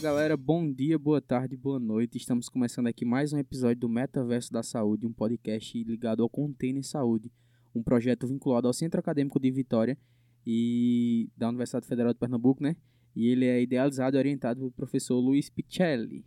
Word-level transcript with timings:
Fala 0.00 0.14
galera, 0.14 0.34
bom 0.34 0.72
dia, 0.72 0.98
boa 0.98 1.20
tarde, 1.20 1.54
boa 1.58 1.78
noite. 1.78 2.16
Estamos 2.16 2.48
começando 2.48 2.86
aqui 2.86 3.04
mais 3.04 3.34
um 3.34 3.38
episódio 3.38 3.80
do 3.80 3.88
Metaverso 3.88 4.50
da 4.50 4.62
Saúde, 4.62 5.06
um 5.06 5.12
podcast 5.12 5.84
ligado 5.84 6.22
ao 6.22 6.28
Container 6.30 6.82
Saúde, 6.82 7.30
um 7.74 7.82
projeto 7.82 8.26
vinculado 8.26 8.66
ao 8.66 8.72
Centro 8.72 8.98
Acadêmico 8.98 9.38
de 9.38 9.50
Vitória 9.50 9.98
e 10.46 11.28
da 11.36 11.50
Universidade 11.50 11.86
Federal 11.86 12.14
de 12.14 12.18
Pernambuco, 12.18 12.62
né? 12.62 12.76
E 13.14 13.26
ele 13.26 13.44
é 13.44 13.60
idealizado 13.60 14.16
e 14.16 14.18
orientado 14.18 14.60
pelo 14.60 14.70
professor 14.70 15.20
Luiz 15.20 15.50
Picelli. 15.50 16.24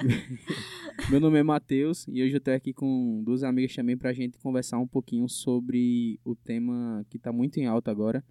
Meu 1.10 1.20
nome 1.20 1.38
é 1.38 1.42
Matheus 1.42 2.06
e 2.08 2.22
hoje 2.22 2.32
eu 2.32 2.38
estou 2.38 2.54
aqui 2.54 2.72
com 2.72 3.22
duas 3.22 3.42
amigas 3.42 3.74
também 3.74 3.98
para 3.98 4.08
a 4.08 4.14
gente 4.14 4.38
conversar 4.38 4.78
um 4.78 4.88
pouquinho 4.88 5.28
sobre 5.28 6.18
o 6.24 6.34
tema 6.34 7.04
que 7.10 7.18
está 7.18 7.30
muito 7.30 7.58
em 7.58 7.66
alta 7.66 7.90
agora, 7.90 8.24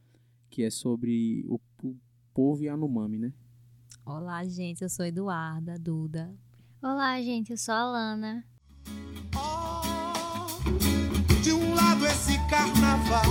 que 0.50 0.64
é 0.64 0.72
sobre 0.72 1.46
o, 1.48 1.60
o 1.84 1.96
povo 2.34 2.64
Yanomami, 2.64 3.20
né? 3.20 3.34
Olá, 4.08 4.46
gente, 4.46 4.84
eu 4.84 4.90
sou 4.90 5.04
Eduarda 5.04 5.80
Duda. 5.80 6.32
Olá, 6.80 7.20
gente, 7.24 7.50
eu 7.50 7.58
sou 7.58 7.74
a 7.74 7.86
Lana. 7.86 8.46
Oh, 9.36 9.82
de 11.42 11.52
um 11.52 11.74
lado 11.74 12.06
esse 12.06 12.38
carnaval, 12.48 13.24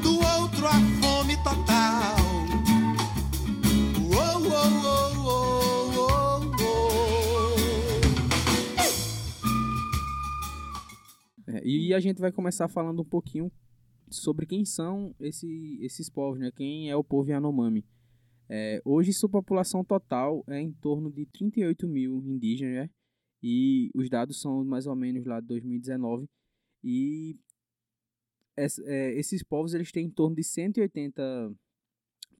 do 0.00 0.14
outro 0.14 0.64
a 0.64 0.78
fome 1.00 1.36
total. 1.42 2.14
Oh, 4.14 4.38
oh, 4.46 5.24
oh, 5.26 5.52
É, 11.48 11.66
e 11.66 11.92
a 11.92 11.98
gente 11.98 12.20
vai 12.20 12.30
começar 12.30 12.68
falando 12.68 13.02
um 13.02 13.04
pouquinho 13.04 13.50
sobre 14.08 14.46
quem 14.46 14.64
são 14.64 15.12
esse, 15.18 15.80
esses 15.82 16.08
povos, 16.08 16.38
né? 16.38 16.52
Quem 16.54 16.88
é 16.88 16.94
o 16.94 17.02
povo 17.02 17.28
Yanomami. 17.28 17.84
É, 18.52 18.82
hoje 18.84 19.12
sua 19.12 19.28
população 19.28 19.84
total 19.84 20.42
é 20.48 20.60
em 20.60 20.72
torno 20.72 21.08
de 21.08 21.24
38 21.26 21.86
mil 21.86 22.20
indígenas, 22.26 22.74
né? 22.74 22.90
E 23.40 23.92
os 23.94 24.10
dados 24.10 24.40
são 24.40 24.64
mais 24.64 24.88
ou 24.88 24.96
menos 24.96 25.24
lá 25.24 25.40
de 25.40 25.46
2019. 25.46 26.28
E 26.82 27.38
é, 28.56 29.12
esses 29.12 29.44
povos 29.44 29.72
eles 29.72 29.92
têm 29.92 30.06
em 30.06 30.10
torno 30.10 30.34
de 30.34 30.42
180 30.42 31.54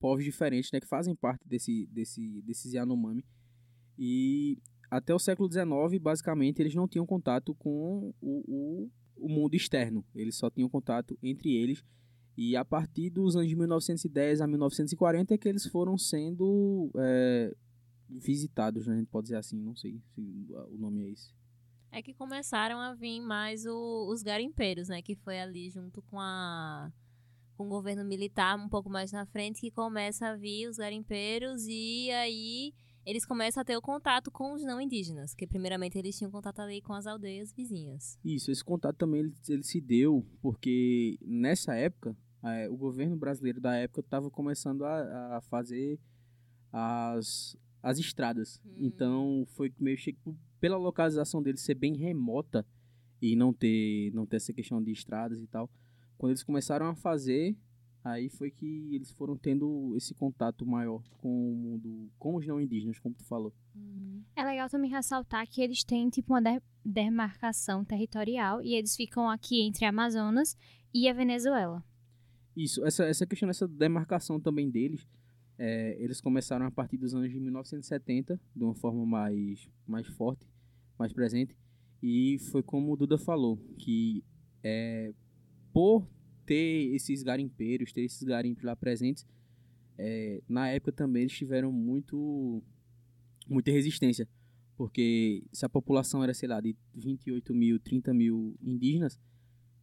povos 0.00 0.24
diferentes, 0.24 0.72
né? 0.72 0.80
Que 0.80 0.88
fazem 0.88 1.14
parte 1.14 1.46
desse, 1.46 1.86
desse, 1.86 2.42
desses 2.42 2.72
Yanomami. 2.72 3.24
E 3.96 4.58
até 4.90 5.14
o 5.14 5.18
século 5.18 5.48
XIX, 5.48 6.02
basicamente, 6.02 6.60
eles 6.60 6.74
não 6.74 6.88
tinham 6.88 7.06
contato 7.06 7.54
com 7.54 8.12
o, 8.20 8.42
o, 8.48 8.90
o 9.16 9.28
mundo 9.28 9.54
externo. 9.54 10.04
Eles 10.12 10.34
só 10.36 10.50
tinham 10.50 10.68
contato 10.68 11.16
entre 11.22 11.54
eles. 11.54 11.84
E 12.42 12.56
a 12.56 12.64
partir 12.64 13.10
dos 13.10 13.36
anos 13.36 13.48
de 13.50 13.54
1910 13.54 14.40
a 14.40 14.46
1940 14.46 15.34
é 15.34 15.36
que 15.36 15.46
eles 15.46 15.66
foram 15.66 15.98
sendo 15.98 16.90
é, 16.96 17.54
visitados, 18.08 18.86
né? 18.86 18.94
A 18.94 18.98
gente 18.98 19.08
pode 19.08 19.24
dizer 19.26 19.36
assim, 19.36 19.58
não 19.60 19.76
sei 19.76 20.00
se 20.14 20.46
o 20.70 20.78
nome 20.78 21.02
é 21.04 21.10
esse. 21.10 21.34
É 21.92 22.00
que 22.00 22.14
começaram 22.14 22.78
a 22.80 22.94
vir 22.94 23.20
mais 23.20 23.66
o- 23.66 24.08
os 24.10 24.22
garimpeiros, 24.22 24.88
né? 24.88 25.02
Que 25.02 25.14
foi 25.16 25.38
ali 25.38 25.68
junto 25.68 26.00
com 26.02 26.18
a 26.18 26.90
com 27.58 27.66
o 27.66 27.68
governo 27.68 28.02
militar 28.06 28.56
um 28.58 28.70
pouco 28.70 28.88
mais 28.88 29.12
na 29.12 29.26
frente 29.26 29.60
que 29.60 29.70
começa 29.70 30.28
a 30.28 30.34
vir 30.34 30.66
os 30.66 30.78
garimpeiros 30.78 31.66
e 31.68 32.10
aí 32.12 32.72
eles 33.04 33.26
começam 33.26 33.60
a 33.60 33.64
ter 33.64 33.76
o 33.76 33.82
contato 33.82 34.30
com 34.30 34.54
os 34.54 34.62
não 34.64 34.80
indígenas, 34.80 35.34
que 35.34 35.46
primeiramente 35.46 35.98
eles 35.98 36.16
tinham 36.16 36.30
contato 36.30 36.60
ali 36.60 36.80
com 36.80 36.94
as 36.94 37.06
aldeias 37.06 37.52
vizinhas. 37.52 38.18
Isso, 38.24 38.50
esse 38.50 38.64
contato 38.64 38.96
também 38.96 39.20
ele, 39.20 39.34
ele 39.46 39.62
se 39.62 39.78
deu 39.78 40.24
porque 40.40 41.18
nessa 41.20 41.74
época 41.74 42.16
é, 42.42 42.68
o 42.68 42.76
governo 42.76 43.16
brasileiro 43.16 43.60
da 43.60 43.74
época 43.76 44.00
estava 44.00 44.30
começando 44.30 44.84
a, 44.84 45.36
a 45.36 45.40
fazer 45.42 45.98
as, 46.72 47.56
as 47.82 47.98
estradas. 47.98 48.60
Hum. 48.64 48.74
Então 48.78 49.44
foi 49.48 49.72
meio 49.78 49.96
que 49.96 50.16
pela 50.60 50.76
localização 50.76 51.42
dele 51.42 51.58
ser 51.58 51.74
bem 51.74 51.96
remota 51.96 52.66
e 53.20 53.36
não 53.36 53.52
ter 53.52 54.10
não 54.14 54.26
ter 54.26 54.36
essa 54.36 54.52
questão 54.52 54.82
de 54.82 54.92
estradas 54.92 55.40
e 55.40 55.46
tal. 55.46 55.70
Quando 56.16 56.32
eles 56.32 56.42
começaram 56.42 56.86
a 56.86 56.94
fazer, 56.94 57.56
aí 58.04 58.28
foi 58.28 58.50
que 58.50 58.94
eles 58.94 59.10
foram 59.10 59.36
tendo 59.36 59.94
esse 59.96 60.14
contato 60.14 60.66
maior 60.66 61.02
com 61.18 61.52
o 61.52 61.56
mundo, 61.56 62.10
com 62.18 62.36
os 62.36 62.46
não 62.46 62.60
indígenas, 62.60 62.98
como 62.98 63.14
tu 63.14 63.24
falou. 63.24 63.54
É 64.36 64.44
legal 64.44 64.68
também 64.68 64.90
ressaltar 64.90 65.46
que 65.46 65.62
eles 65.62 65.82
têm 65.82 66.08
tipo 66.10 66.32
uma 66.34 66.42
de- 66.42 66.62
demarcação 66.84 67.84
territorial 67.84 68.62
e 68.62 68.74
eles 68.74 68.94
ficam 68.96 69.30
aqui 69.30 69.62
entre 69.62 69.86
Amazonas 69.86 70.56
e 70.92 71.08
a 71.08 71.12
Venezuela. 71.14 71.82
Isso, 72.56 72.84
essa, 72.84 73.04
essa 73.04 73.26
questão 73.26 73.46
dessa 73.46 73.66
demarcação 73.66 74.40
também 74.40 74.70
deles, 74.70 75.06
é, 75.58 75.96
eles 76.02 76.20
começaram 76.20 76.66
a 76.66 76.70
partir 76.70 76.96
dos 76.96 77.14
anos 77.14 77.30
de 77.30 77.38
1970, 77.38 78.40
de 78.56 78.64
uma 78.64 78.74
forma 78.74 79.04
mais, 79.06 79.68
mais 79.86 80.06
forte, 80.06 80.46
mais 80.98 81.12
presente, 81.12 81.54
e 82.02 82.38
foi 82.50 82.62
como 82.62 82.92
o 82.92 82.96
Duda 82.96 83.18
falou, 83.18 83.58
que 83.78 84.24
é, 84.62 85.12
por 85.72 86.08
ter 86.46 86.94
esses 86.94 87.22
garimpeiros, 87.22 87.92
ter 87.92 88.02
esses 88.02 88.22
garimpos 88.22 88.64
lá 88.64 88.74
presentes, 88.74 89.26
é, 89.98 90.42
na 90.48 90.68
época 90.68 90.92
também 90.92 91.22
eles 91.22 91.36
tiveram 91.36 91.70
muito, 91.70 92.62
muita 93.46 93.70
resistência, 93.70 94.26
porque 94.76 95.44
se 95.52 95.66
a 95.66 95.68
população 95.68 96.24
era, 96.24 96.32
sei 96.32 96.48
lá, 96.48 96.58
de 96.60 96.74
28 96.94 97.54
mil, 97.54 97.78
30 97.78 98.14
mil 98.14 98.56
indígenas, 98.62 99.20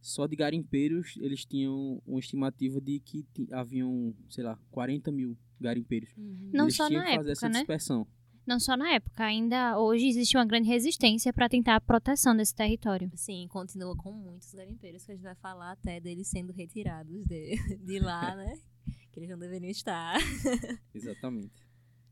só 0.00 0.26
de 0.26 0.36
garimpeiros 0.36 1.16
eles 1.20 1.44
tinham 1.44 2.02
uma 2.06 2.20
estimativa 2.20 2.80
de 2.80 3.00
que 3.00 3.26
haviam, 3.52 4.14
sei 4.28 4.44
lá, 4.44 4.58
40 4.70 5.10
mil 5.10 5.36
garimpeiros. 5.60 6.10
Não 6.16 6.66
eles 6.66 6.76
só 6.76 6.86
tinham 6.86 7.02
na 7.02 7.10
que 7.10 7.16
fazer 7.16 7.30
época, 7.30 7.46
essa 7.46 7.48
né? 7.48 7.58
dispersão. 7.58 8.06
Não 8.46 8.58
só 8.58 8.78
na 8.78 8.94
época, 8.94 9.24
ainda 9.24 9.78
hoje 9.78 10.08
existe 10.08 10.34
uma 10.34 10.46
grande 10.46 10.68
resistência 10.68 11.32
para 11.34 11.50
tentar 11.50 11.76
a 11.76 11.80
proteção 11.82 12.34
desse 12.34 12.54
território. 12.54 13.10
Sim, 13.14 13.46
continua 13.48 13.94
com 13.94 14.10
muitos 14.10 14.54
garimpeiros 14.54 15.04
que 15.04 15.12
a 15.12 15.14
gente 15.14 15.24
vai 15.24 15.34
falar 15.34 15.72
até 15.72 16.00
deles 16.00 16.28
sendo 16.28 16.50
retirados 16.50 17.26
de, 17.26 17.56
de 17.84 17.98
lá, 17.98 18.34
né? 18.34 18.54
Que 19.12 19.20
eles 19.20 19.28
não 19.28 19.38
deveriam 19.38 19.70
estar. 19.70 20.16
Exatamente. 20.94 21.68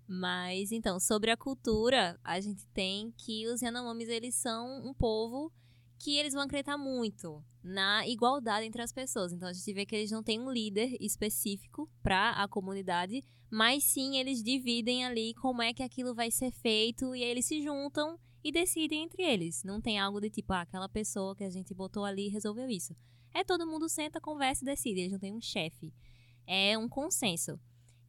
Mas 0.06 0.72
então, 0.72 1.00
sobre 1.00 1.30
a 1.30 1.36
cultura, 1.38 2.20
a 2.22 2.38
gente 2.38 2.66
tem 2.68 3.12
que 3.16 3.46
os 3.48 3.62
Yanomamis 3.62 4.08
eles 4.08 4.34
são 4.34 4.86
um 4.86 4.92
povo 4.92 5.50
que 5.98 6.16
eles 6.16 6.34
vão 6.34 6.42
acreditar 6.42 6.76
muito 6.76 7.42
na 7.62 8.06
igualdade 8.06 8.66
entre 8.66 8.82
as 8.82 8.92
pessoas. 8.92 9.32
Então 9.32 9.48
a 9.48 9.52
gente 9.52 9.72
vê 9.72 9.84
que 9.84 9.96
eles 9.96 10.10
não 10.10 10.22
têm 10.22 10.40
um 10.40 10.50
líder 10.50 10.96
específico 11.00 11.90
para 12.02 12.30
a 12.30 12.46
comunidade, 12.46 13.24
mas 13.50 13.84
sim 13.84 14.16
eles 14.16 14.42
dividem 14.42 15.04
ali 15.04 15.34
como 15.34 15.62
é 15.62 15.72
que 15.72 15.82
aquilo 15.82 16.14
vai 16.14 16.30
ser 16.30 16.52
feito 16.52 17.14
e 17.14 17.22
aí 17.22 17.30
eles 17.30 17.46
se 17.46 17.62
juntam 17.62 18.18
e 18.44 18.52
decidem 18.52 19.02
entre 19.02 19.22
eles. 19.22 19.64
Não 19.64 19.80
tem 19.80 19.98
algo 19.98 20.20
de 20.20 20.30
tipo, 20.30 20.52
ah, 20.52 20.60
aquela 20.60 20.88
pessoa 20.88 21.34
que 21.34 21.44
a 21.44 21.50
gente 21.50 21.74
botou 21.74 22.04
ali 22.04 22.28
resolveu 22.28 22.68
isso. 22.68 22.94
É 23.34 23.42
todo 23.42 23.66
mundo 23.66 23.88
senta, 23.88 24.20
conversa 24.20 24.64
e 24.64 24.66
decide. 24.66 25.00
Eles 25.00 25.12
não 25.12 25.18
têm 25.18 25.34
um 25.34 25.40
chefe. 25.40 25.92
É 26.46 26.78
um 26.78 26.88
consenso. 26.88 27.58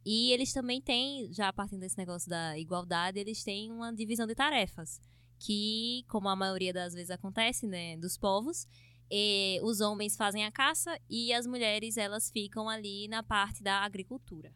E 0.06 0.32
eles 0.32 0.52
também 0.52 0.80
têm, 0.80 1.32
já 1.32 1.52
partindo 1.52 1.80
desse 1.80 1.98
negócio 1.98 2.30
da 2.30 2.58
igualdade, 2.58 3.18
eles 3.18 3.42
têm 3.42 3.70
uma 3.70 3.92
divisão 3.92 4.26
de 4.26 4.34
tarefas. 4.34 5.00
Que, 5.38 6.04
como 6.08 6.28
a 6.28 6.36
maioria 6.36 6.72
das 6.72 6.94
vezes 6.94 7.10
acontece, 7.10 7.66
né, 7.66 7.96
dos 7.96 8.16
povos, 8.18 8.66
eh, 9.10 9.58
os 9.62 9.80
homens 9.80 10.16
fazem 10.16 10.44
a 10.44 10.50
caça 10.52 10.98
e 11.08 11.32
as 11.32 11.46
mulheres, 11.46 11.96
elas 11.96 12.30
ficam 12.30 12.68
ali 12.68 13.08
na 13.08 13.22
parte 13.22 13.62
da 13.62 13.80
agricultura. 13.84 14.52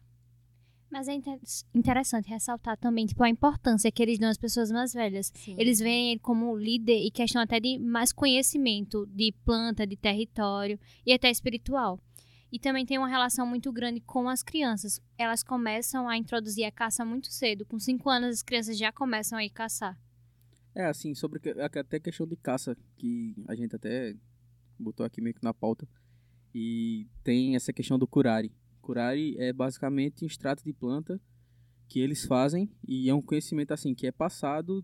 Mas 0.91 1.07
é 1.07 1.13
inter- 1.13 1.39
interessante 1.73 2.29
ressaltar 2.29 2.77
também 2.77 3.07
tipo, 3.07 3.23
a 3.23 3.29
importância 3.29 3.91
que 3.91 4.03
eles 4.03 4.19
dão 4.19 4.29
às 4.29 4.37
pessoas 4.37 4.69
mais 4.69 4.93
velhas. 4.93 5.31
Sim. 5.33 5.55
Eles 5.57 5.79
veem 5.79 6.11
ele 6.11 6.19
como 6.19 6.55
líder 6.55 6.99
e 7.03 7.09
questão 7.09 7.41
até 7.41 7.59
de 7.59 7.79
mais 7.79 8.11
conhecimento 8.13 9.07
de 9.07 9.31
planta, 9.43 9.87
de 9.87 9.95
território 9.97 10.79
e 11.03 11.11
até 11.11 11.31
espiritual. 11.31 11.99
E 12.51 12.59
também 12.59 12.85
tem 12.85 12.99
uma 12.99 13.07
relação 13.07 13.47
muito 13.47 13.71
grande 13.71 14.01
com 14.01 14.29
as 14.29 14.43
crianças. 14.43 15.01
Elas 15.17 15.41
começam 15.41 16.07
a 16.07 16.15
introduzir 16.15 16.65
a 16.65 16.71
caça 16.71 17.03
muito 17.03 17.31
cedo. 17.31 17.65
Com 17.65 17.79
5 17.79 18.07
anos, 18.07 18.29
as 18.29 18.43
crianças 18.43 18.77
já 18.77 18.91
começam 18.91 19.39
a 19.39 19.43
ir 19.43 19.49
caçar. 19.49 19.97
É, 20.75 20.85
assim, 20.85 21.13
sobre 21.13 21.39
até 21.75 21.99
questão 21.99 22.25
de 22.25 22.35
caça, 22.35 22.75
que 22.95 23.35
a 23.47 23.55
gente 23.55 23.75
até 23.75 24.15
botou 24.79 25.05
aqui 25.05 25.21
meio 25.21 25.35
que 25.35 25.43
na 25.43 25.53
pauta. 25.53 25.87
E 26.53 27.07
tem 27.23 27.55
essa 27.55 27.71
questão 27.71 27.97
do 27.97 28.07
curare. 28.07 28.51
Curare 28.81 29.37
é 29.37 29.53
basicamente 29.53 30.23
um 30.23 30.27
extrato 30.27 30.63
de 30.63 30.73
planta 30.73 31.19
que 31.87 31.99
eles 31.99 32.25
fazem 32.25 32.69
e 32.87 33.09
é 33.09 33.13
um 33.13 33.21
conhecimento 33.21 33.71
assim 33.71 33.93
que 33.93 34.07
é 34.07 34.11
passado 34.11 34.83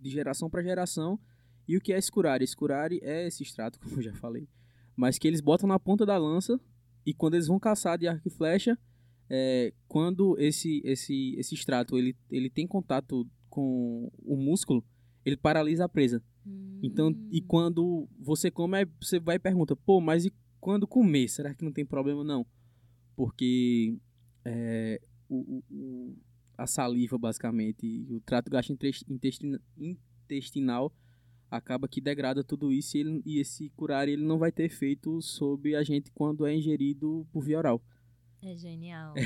de 0.00 0.10
geração 0.10 0.50
para 0.50 0.62
geração. 0.62 1.18
E 1.66 1.76
o 1.76 1.80
que 1.80 1.92
é 1.92 1.98
esse 1.98 2.10
curare? 2.10 2.44
Esse 2.44 2.56
curare 2.56 3.00
é 3.02 3.26
esse 3.26 3.42
extrato, 3.42 3.78
como 3.80 3.96
eu 3.96 4.02
já 4.02 4.12
falei, 4.14 4.48
mas 4.96 5.18
que 5.18 5.26
eles 5.26 5.40
botam 5.40 5.68
na 5.68 5.78
ponta 5.78 6.04
da 6.04 6.18
lança 6.18 6.60
e 7.06 7.14
quando 7.14 7.34
eles 7.34 7.46
vão 7.46 7.58
caçar 7.58 7.98
de 7.98 8.06
arco 8.06 8.28
e 8.28 8.30
flecha, 8.30 8.78
é, 9.28 9.72
quando 9.88 10.36
esse 10.38 10.82
esse 10.84 11.34
esse 11.38 11.54
extrato 11.54 11.96
ele, 11.96 12.16
ele 12.30 12.50
tem 12.50 12.66
contato 12.66 13.26
com 13.48 14.10
o 14.18 14.36
músculo, 14.36 14.84
ele 15.24 15.36
paralisa 15.36 15.84
a 15.84 15.88
presa. 15.88 16.22
Então, 16.82 17.10
e 17.30 17.40
Hum. 17.40 17.44
quando 17.46 18.08
você 18.18 18.50
come, 18.50 18.86
você 19.00 19.18
vai 19.18 19.36
e 19.36 19.38
pergunta, 19.38 19.74
pô, 19.74 20.00
mas 20.00 20.26
e 20.26 20.32
quando 20.60 20.86
comer? 20.86 21.28
Será 21.28 21.54
que 21.54 21.64
não 21.64 21.72
tem 21.72 21.84
problema? 21.84 22.22
Não. 22.22 22.46
Porque 23.16 23.96
é, 24.44 25.00
o, 25.28 25.36
o- 25.36 25.64
o- 25.70 26.16
a 26.58 26.66
saliva, 26.66 27.16
basicamente, 27.18 27.86
e 27.86 28.12
o 28.14 28.20
trato 28.20 28.50
gastrointestinal 28.50 29.60
intestinal 29.76 30.92
acaba 31.50 31.86
que 31.88 32.00
degrada 32.00 32.42
tudo 32.42 32.72
isso 32.72 32.96
e, 32.96 33.00
ele, 33.00 33.22
e 33.24 33.38
esse 33.38 33.68
curar 33.70 34.08
ele 34.08 34.22
não 34.24 34.38
vai 34.38 34.50
ter 34.52 34.64
efeito 34.64 35.20
sobre 35.22 35.74
a 35.76 35.82
gente 35.82 36.10
quando 36.12 36.46
é 36.46 36.54
ingerido 36.54 37.26
por 37.32 37.42
via 37.42 37.58
oral. 37.58 37.82
É 38.44 38.56
genial. 38.56 39.14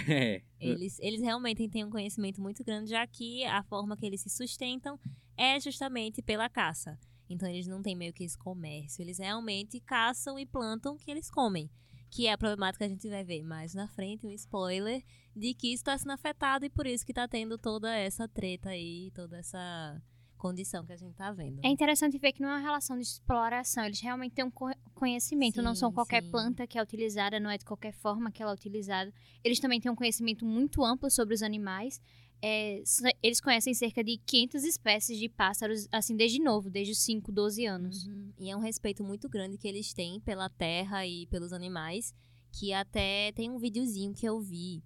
É. 0.61 0.67
Eles, 0.67 0.99
eles 0.99 1.20
realmente 1.20 1.69
têm 1.69 1.85
um 1.85 1.91
conhecimento 1.91 2.41
muito 2.41 2.65
grande, 2.65 2.91
já 2.91 3.06
que 3.06 3.44
a 3.44 3.62
forma 3.62 3.97
que 3.97 4.05
eles 4.05 4.23
se 4.23 4.29
sustentam 4.29 4.99
é 5.37 5.61
justamente 5.61 6.20
pela 6.20 6.49
caça. 6.49 6.99
Então 7.31 7.49
eles 7.49 7.67
não 7.69 7.81
têm 7.81 7.94
meio 7.94 8.12
que 8.12 8.25
esse 8.25 8.37
comércio. 8.37 9.03
Eles 9.03 9.19
realmente 9.19 9.79
caçam 9.81 10.38
e 10.38 10.44
plantam 10.44 10.94
o 10.94 10.99
que 10.99 11.11
eles 11.11 11.31
comem. 11.31 11.70
Que 12.11 12.26
é 12.26 12.32
a 12.32 12.38
problemática 12.38 12.85
que 12.85 12.91
a 12.91 12.94
gente 12.94 13.09
vai 13.09 13.23
ver 13.23 13.43
mais 13.43 13.75
na 13.75 13.87
frente, 13.87 14.26
um 14.26 14.31
spoiler, 14.31 15.05
de 15.37 15.55
que 15.55 15.69
isso 15.69 15.82
está 15.82 15.97
sendo 15.97 16.12
afetado 16.12 16.65
e 16.65 16.70
por 16.70 16.87
isso 16.87 17.05
que 17.05 17.12
está 17.12 17.29
tendo 17.29 17.56
toda 17.59 17.94
essa 17.94 18.26
treta 18.26 18.70
aí, 18.70 19.12
toda 19.15 19.38
essa 19.38 20.03
condição 20.38 20.87
que 20.87 20.93
a 20.93 20.96
gente 20.96 21.14
tá 21.14 21.31
vendo. 21.32 21.61
É 21.62 21.69
interessante 21.69 22.17
ver 22.19 22.32
que 22.32 22.40
não 22.40 22.49
é 22.49 22.52
uma 22.52 22.61
relação 22.61 22.96
de 22.96 23.02
exploração, 23.02 23.85
eles 23.85 24.00
realmente 24.00 24.32
têm 24.32 24.44
um 24.44 24.52
conhecimento, 24.94 25.56
Sim, 25.56 25.62
não 25.62 25.75
são 25.75 25.93
qualquer 25.93 26.23
sim. 26.23 26.31
planta 26.31 26.67
que 26.67 26.79
é 26.79 26.82
utilizada, 26.82 27.38
não 27.38 27.50
é 27.50 27.58
de 27.58 27.64
qualquer 27.64 27.93
forma 27.93 28.31
que 28.31 28.43
ela 28.43 28.52
é 28.52 28.55
utilizada. 28.55 29.12
Eles 29.44 29.61
também 29.61 29.81
têm 29.81 29.90
um 29.90 29.96
conhecimento 29.96 30.46
muito 30.46 30.82
amplo 30.82 31.11
sobre 31.11 31.35
os 31.35 31.43
animais. 31.43 32.00
É, 32.40 32.82
eles 33.23 33.40
conhecem 33.40 33.75
cerca 33.75 34.02
de 34.02 34.17
500 34.17 34.64
espécies 34.64 35.19
de 35.19 35.29
pássaros, 35.29 35.88
assim, 35.90 36.17
desde 36.17 36.38
novo, 36.38 36.70
desde 36.70 36.93
os 36.93 37.00
5, 37.00 37.32
12 37.32 37.67
anos. 37.67 38.06
Uhum. 38.06 38.32
E 38.38 38.50
é 38.50 38.56
um 38.56 38.61
respeito 38.61 39.02
muito 39.02 39.29
grande 39.29 39.58
que 39.58 39.67
eles 39.67 39.93
têm 39.93 40.20
pela 40.20 40.49
terra 40.49 41.05
e 41.05 41.26
pelos 41.26 41.52
animais, 41.52 42.14
que 42.52 42.73
até 42.73 43.32
tem 43.32 43.50
um 43.50 43.58
videozinho 43.58 44.14
que 44.14 44.26
eu 44.26 44.41
vi, 44.41 44.82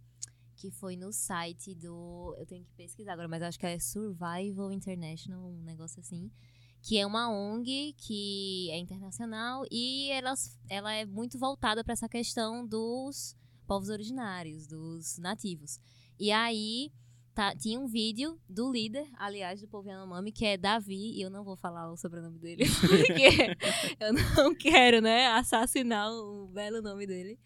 que 0.62 0.70
foi 0.70 0.94
no 0.96 1.12
site 1.12 1.74
do... 1.74 2.36
Eu 2.38 2.46
tenho 2.46 2.64
que 2.64 2.72
pesquisar 2.74 3.14
agora, 3.14 3.26
mas 3.26 3.42
acho 3.42 3.58
que 3.58 3.66
é 3.66 3.80
Survival 3.80 4.70
International, 4.70 5.44
um 5.44 5.60
negócio 5.64 5.98
assim. 5.98 6.30
Que 6.80 6.98
é 6.98 7.04
uma 7.04 7.28
ONG 7.28 7.94
que 7.98 8.70
é 8.70 8.78
internacional 8.78 9.64
e 9.70 10.08
elas, 10.12 10.56
ela 10.70 10.92
é 10.92 11.04
muito 11.04 11.36
voltada 11.36 11.82
para 11.82 11.94
essa 11.94 12.08
questão 12.08 12.64
dos 12.64 13.36
povos 13.66 13.88
originários, 13.88 14.68
dos 14.68 15.18
nativos. 15.18 15.80
E 16.16 16.30
aí 16.30 16.92
tá, 17.34 17.56
tinha 17.56 17.80
um 17.80 17.88
vídeo 17.88 18.40
do 18.48 18.70
líder, 18.70 19.08
aliás, 19.16 19.60
do 19.60 19.66
povo 19.66 19.88
Yanomami, 19.88 20.30
que 20.30 20.44
é 20.44 20.56
Davi, 20.56 21.18
e 21.18 21.22
eu 21.22 21.30
não 21.30 21.42
vou 21.42 21.56
falar 21.56 21.90
o 21.90 21.96
sobrenome 21.96 22.38
dele, 22.38 22.64
porque 22.80 23.56
eu 23.98 24.12
não 24.12 24.54
quero, 24.54 25.00
né, 25.00 25.26
assassinar 25.26 26.08
o 26.08 26.46
belo 26.46 26.80
nome 26.80 27.04
dele. 27.04 27.38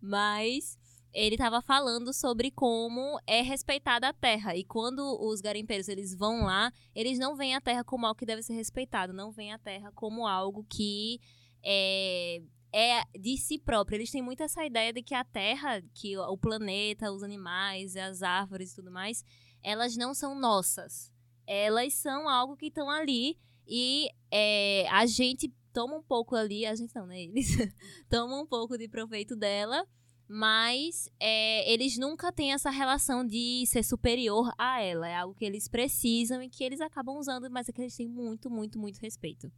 Mas 0.00 0.76
ele 1.14 1.36
tava 1.36 1.62
falando 1.62 2.12
sobre 2.12 2.50
como 2.50 3.20
é 3.24 3.40
respeitada 3.40 4.08
a 4.08 4.12
terra. 4.12 4.56
E 4.56 4.64
quando 4.64 5.00
os 5.22 5.40
garimpeiros 5.40 5.88
eles 5.88 6.12
vão 6.12 6.42
lá, 6.42 6.72
eles 6.92 7.18
não 7.20 7.36
veem 7.36 7.54
a 7.54 7.60
terra 7.60 7.84
como 7.84 8.04
algo 8.04 8.18
que 8.18 8.26
deve 8.26 8.42
ser 8.42 8.54
respeitado, 8.54 9.12
não 9.12 9.30
veem 9.30 9.52
a 9.52 9.58
terra 9.58 9.92
como 9.92 10.26
algo 10.26 10.66
que 10.68 11.20
é, 11.62 12.42
é 12.72 13.04
de 13.16 13.36
si 13.38 13.58
próprio. 13.58 13.96
Eles 13.96 14.10
têm 14.10 14.22
muito 14.22 14.42
essa 14.42 14.66
ideia 14.66 14.92
de 14.92 15.04
que 15.04 15.14
a 15.14 15.22
terra, 15.22 15.80
que 15.94 16.18
o 16.18 16.36
planeta, 16.36 17.12
os 17.12 17.22
animais, 17.22 17.94
as 17.94 18.22
árvores 18.22 18.72
e 18.72 18.74
tudo 18.74 18.90
mais, 18.90 19.24
elas 19.62 19.96
não 19.96 20.14
são 20.14 20.34
nossas. 20.34 21.12
Elas 21.46 21.94
são 21.94 22.28
algo 22.28 22.56
que 22.56 22.66
estão 22.66 22.90
ali 22.90 23.38
e 23.68 24.08
é, 24.32 24.88
a 24.90 25.06
gente 25.06 25.54
toma 25.72 25.96
um 25.96 26.02
pouco 26.02 26.34
ali, 26.34 26.66
a 26.66 26.74
gente 26.74 26.94
não, 26.94 27.06
né? 27.06 27.22
Eles 27.22 27.56
tomam 28.10 28.42
um 28.42 28.46
pouco 28.46 28.76
de 28.76 28.88
proveito 28.88 29.36
dela, 29.36 29.86
mas 30.28 31.10
é, 31.20 31.70
eles 31.70 31.98
nunca 31.98 32.32
têm 32.32 32.52
essa 32.52 32.70
relação 32.70 33.26
de 33.26 33.64
ser 33.66 33.82
superior 33.82 34.52
a 34.58 34.80
ela. 34.80 35.08
É 35.08 35.16
algo 35.16 35.34
que 35.34 35.44
eles 35.44 35.68
precisam 35.68 36.42
e 36.42 36.48
que 36.48 36.64
eles 36.64 36.80
acabam 36.80 37.16
usando, 37.16 37.50
mas 37.50 37.68
é 37.68 37.72
que 37.72 37.80
eles 37.80 37.96
têm 37.96 38.08
muito, 38.08 38.50
muito, 38.50 38.78
muito 38.78 38.98
respeito. 38.98 39.50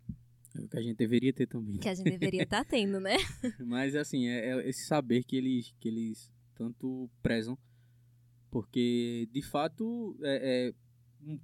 É 0.55 0.61
o 0.61 0.69
que 0.69 0.79
a 0.79 0.83
gente 0.83 0.97
deveria 0.97 1.33
ter 1.33 1.47
também. 1.47 1.79
Que 1.79 1.89
a 1.89 1.95
gente 1.95 2.11
deveria 2.11 2.43
estar 2.43 2.65
tendo, 2.67 2.99
né? 2.99 3.17
Mas 3.61 3.95
assim, 3.95 4.27
é, 4.27 4.51
é 4.51 4.69
esse 4.69 4.87
saber 4.87 5.23
que 5.23 5.37
eles, 5.37 5.75
que 5.79 5.89
eles 5.89 6.33
tanto 6.55 7.09
prezam. 7.23 7.57
Porque, 8.51 9.29
de 9.33 9.43
fato, 9.43 10.17
é, 10.23 10.71
é, 10.71 10.75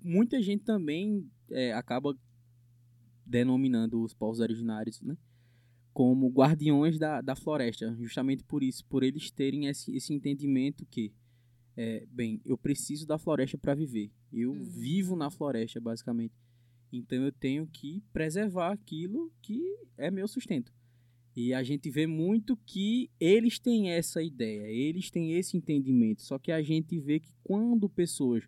muita 0.02 0.40
gente 0.40 0.64
também 0.64 1.28
é, 1.50 1.72
acaba 1.72 2.16
denominando 3.24 4.02
os 4.02 4.14
povos 4.14 4.40
originários, 4.40 5.00
né? 5.00 5.16
Como 5.92 6.28
guardiões 6.30 6.98
da, 6.98 7.20
da 7.20 7.36
floresta. 7.36 7.94
Justamente 8.00 8.42
por 8.44 8.62
isso, 8.62 8.84
por 8.86 9.02
eles 9.02 9.30
terem 9.30 9.66
esse, 9.66 9.94
esse 9.94 10.12
entendimento 10.14 10.86
que, 10.86 11.12
é, 11.76 12.06
bem, 12.10 12.40
eu 12.44 12.56
preciso 12.56 13.06
da 13.06 13.18
floresta 13.18 13.58
para 13.58 13.74
viver. 13.74 14.10
Eu 14.32 14.52
Uhum. 14.52 14.64
vivo 14.64 15.14
na 15.16 15.30
floresta, 15.30 15.80
basicamente. 15.80 16.34
Então 16.92 17.22
eu 17.22 17.32
tenho 17.32 17.66
que 17.66 18.02
preservar 18.12 18.72
aquilo 18.72 19.30
que 19.42 19.60
é 19.96 20.10
meu 20.10 20.26
sustento. 20.28 20.72
E 21.34 21.54
a 21.54 21.62
gente 21.62 21.88
vê 21.90 22.06
muito 22.06 22.56
que 22.66 23.10
eles 23.18 23.58
têm 23.58 23.90
essa 23.90 24.22
ideia, 24.22 24.66
eles 24.68 25.10
têm 25.10 25.32
esse 25.32 25.56
entendimento. 25.56 26.20
Só 26.22 26.38
que 26.38 26.52
a 26.52 26.62
gente 26.62 26.98
vê 27.00 27.20
que 27.20 27.32
quando 27.42 27.88
pessoas 27.88 28.44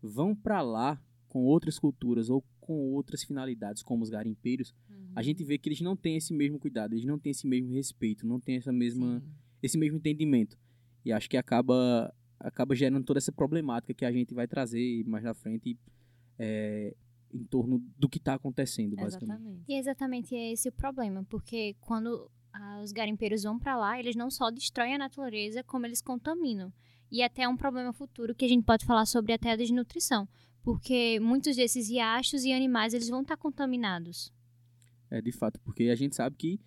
vão 0.00 0.34
para 0.34 0.62
lá 0.62 0.98
com 1.28 1.44
outras 1.44 1.78
culturas 1.78 2.30
ou 2.30 2.42
com 2.58 2.92
outras 2.94 3.22
finalidades, 3.22 3.82
como 3.82 4.02
os 4.02 4.08
garimpeiros, 4.08 4.74
a 5.16 5.22
gente 5.22 5.42
vê 5.42 5.56
que 5.56 5.66
eles 5.70 5.80
não 5.80 5.96
têm 5.96 6.18
esse 6.18 6.34
mesmo 6.34 6.58
cuidado, 6.58 6.92
eles 6.92 7.06
não 7.06 7.18
têm 7.18 7.30
esse 7.30 7.46
mesmo 7.46 7.72
respeito, 7.72 8.26
não 8.26 8.38
têm 8.38 8.56
essa 8.56 8.70
mesma, 8.70 9.18
Sim. 9.18 9.26
esse 9.62 9.78
mesmo 9.78 9.96
entendimento. 9.96 10.58
E 11.02 11.10
acho 11.10 11.28
que 11.30 11.38
acaba 11.38 12.14
acaba 12.38 12.76
gerando 12.76 13.02
toda 13.02 13.18
essa 13.18 13.32
problemática 13.32 13.94
que 13.94 14.04
a 14.04 14.12
gente 14.12 14.34
vai 14.34 14.46
trazer 14.46 15.02
mais 15.06 15.24
na 15.24 15.32
frente 15.32 15.78
é, 16.38 16.94
em 17.32 17.44
torno 17.44 17.82
do 17.96 18.10
que 18.10 18.18
está 18.18 18.34
acontecendo, 18.34 18.94
basicamente. 18.94 19.38
Exatamente. 19.38 19.64
E 19.66 19.72
é 19.72 19.78
exatamente 19.78 20.34
esse 20.34 20.68
o 20.68 20.72
problema, 20.72 21.24
porque 21.24 21.74
quando 21.80 22.30
ah, 22.52 22.82
os 22.84 22.92
garimpeiros 22.92 23.42
vão 23.42 23.58
para 23.58 23.74
lá, 23.74 23.98
eles 23.98 24.14
não 24.14 24.30
só 24.30 24.50
destroem 24.50 24.96
a 24.96 24.98
natureza, 24.98 25.64
como 25.64 25.86
eles 25.86 26.02
contaminam. 26.02 26.70
E 27.10 27.22
até 27.22 27.44
é 27.44 27.48
um 27.48 27.56
problema 27.56 27.90
futuro 27.90 28.34
que 28.34 28.44
a 28.44 28.48
gente 28.48 28.66
pode 28.66 28.84
falar 28.84 29.06
sobre 29.06 29.32
até 29.32 29.50
a 29.50 29.56
desnutrição, 29.56 30.28
porque 30.62 31.18
muitos 31.20 31.56
desses 31.56 31.88
riachos 31.88 32.44
e 32.44 32.52
animais 32.52 32.92
eles 32.92 33.08
vão 33.08 33.22
estar 33.22 33.38
contaminados. 33.38 34.30
É, 35.10 35.20
de 35.20 35.32
fato, 35.32 35.60
porque 35.60 35.84
a 35.84 35.94
gente 35.94 36.16
sabe 36.16 36.36
que 36.36 36.60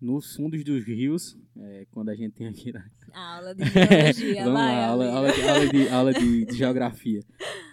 nos 0.00 0.34
fundos 0.34 0.64
dos 0.64 0.84
rios, 0.84 1.38
é, 1.56 1.86
quando 1.90 2.08
a 2.08 2.14
gente 2.14 2.32
tem 2.32 2.46
aqui 2.48 2.72
na, 2.72 2.88
A 3.12 3.36
aula 3.36 3.54
de 3.54 3.64
biologia, 3.64 4.42
Vamos 4.44 4.54
lá, 4.54 4.86
aula, 4.86 5.12
aula, 5.12 5.32
de, 5.32 5.42
aula, 5.42 5.68
de, 5.68 5.88
aula 5.88 6.12
de- 6.14 6.44
de 6.46 6.54
geografia. 6.56 7.20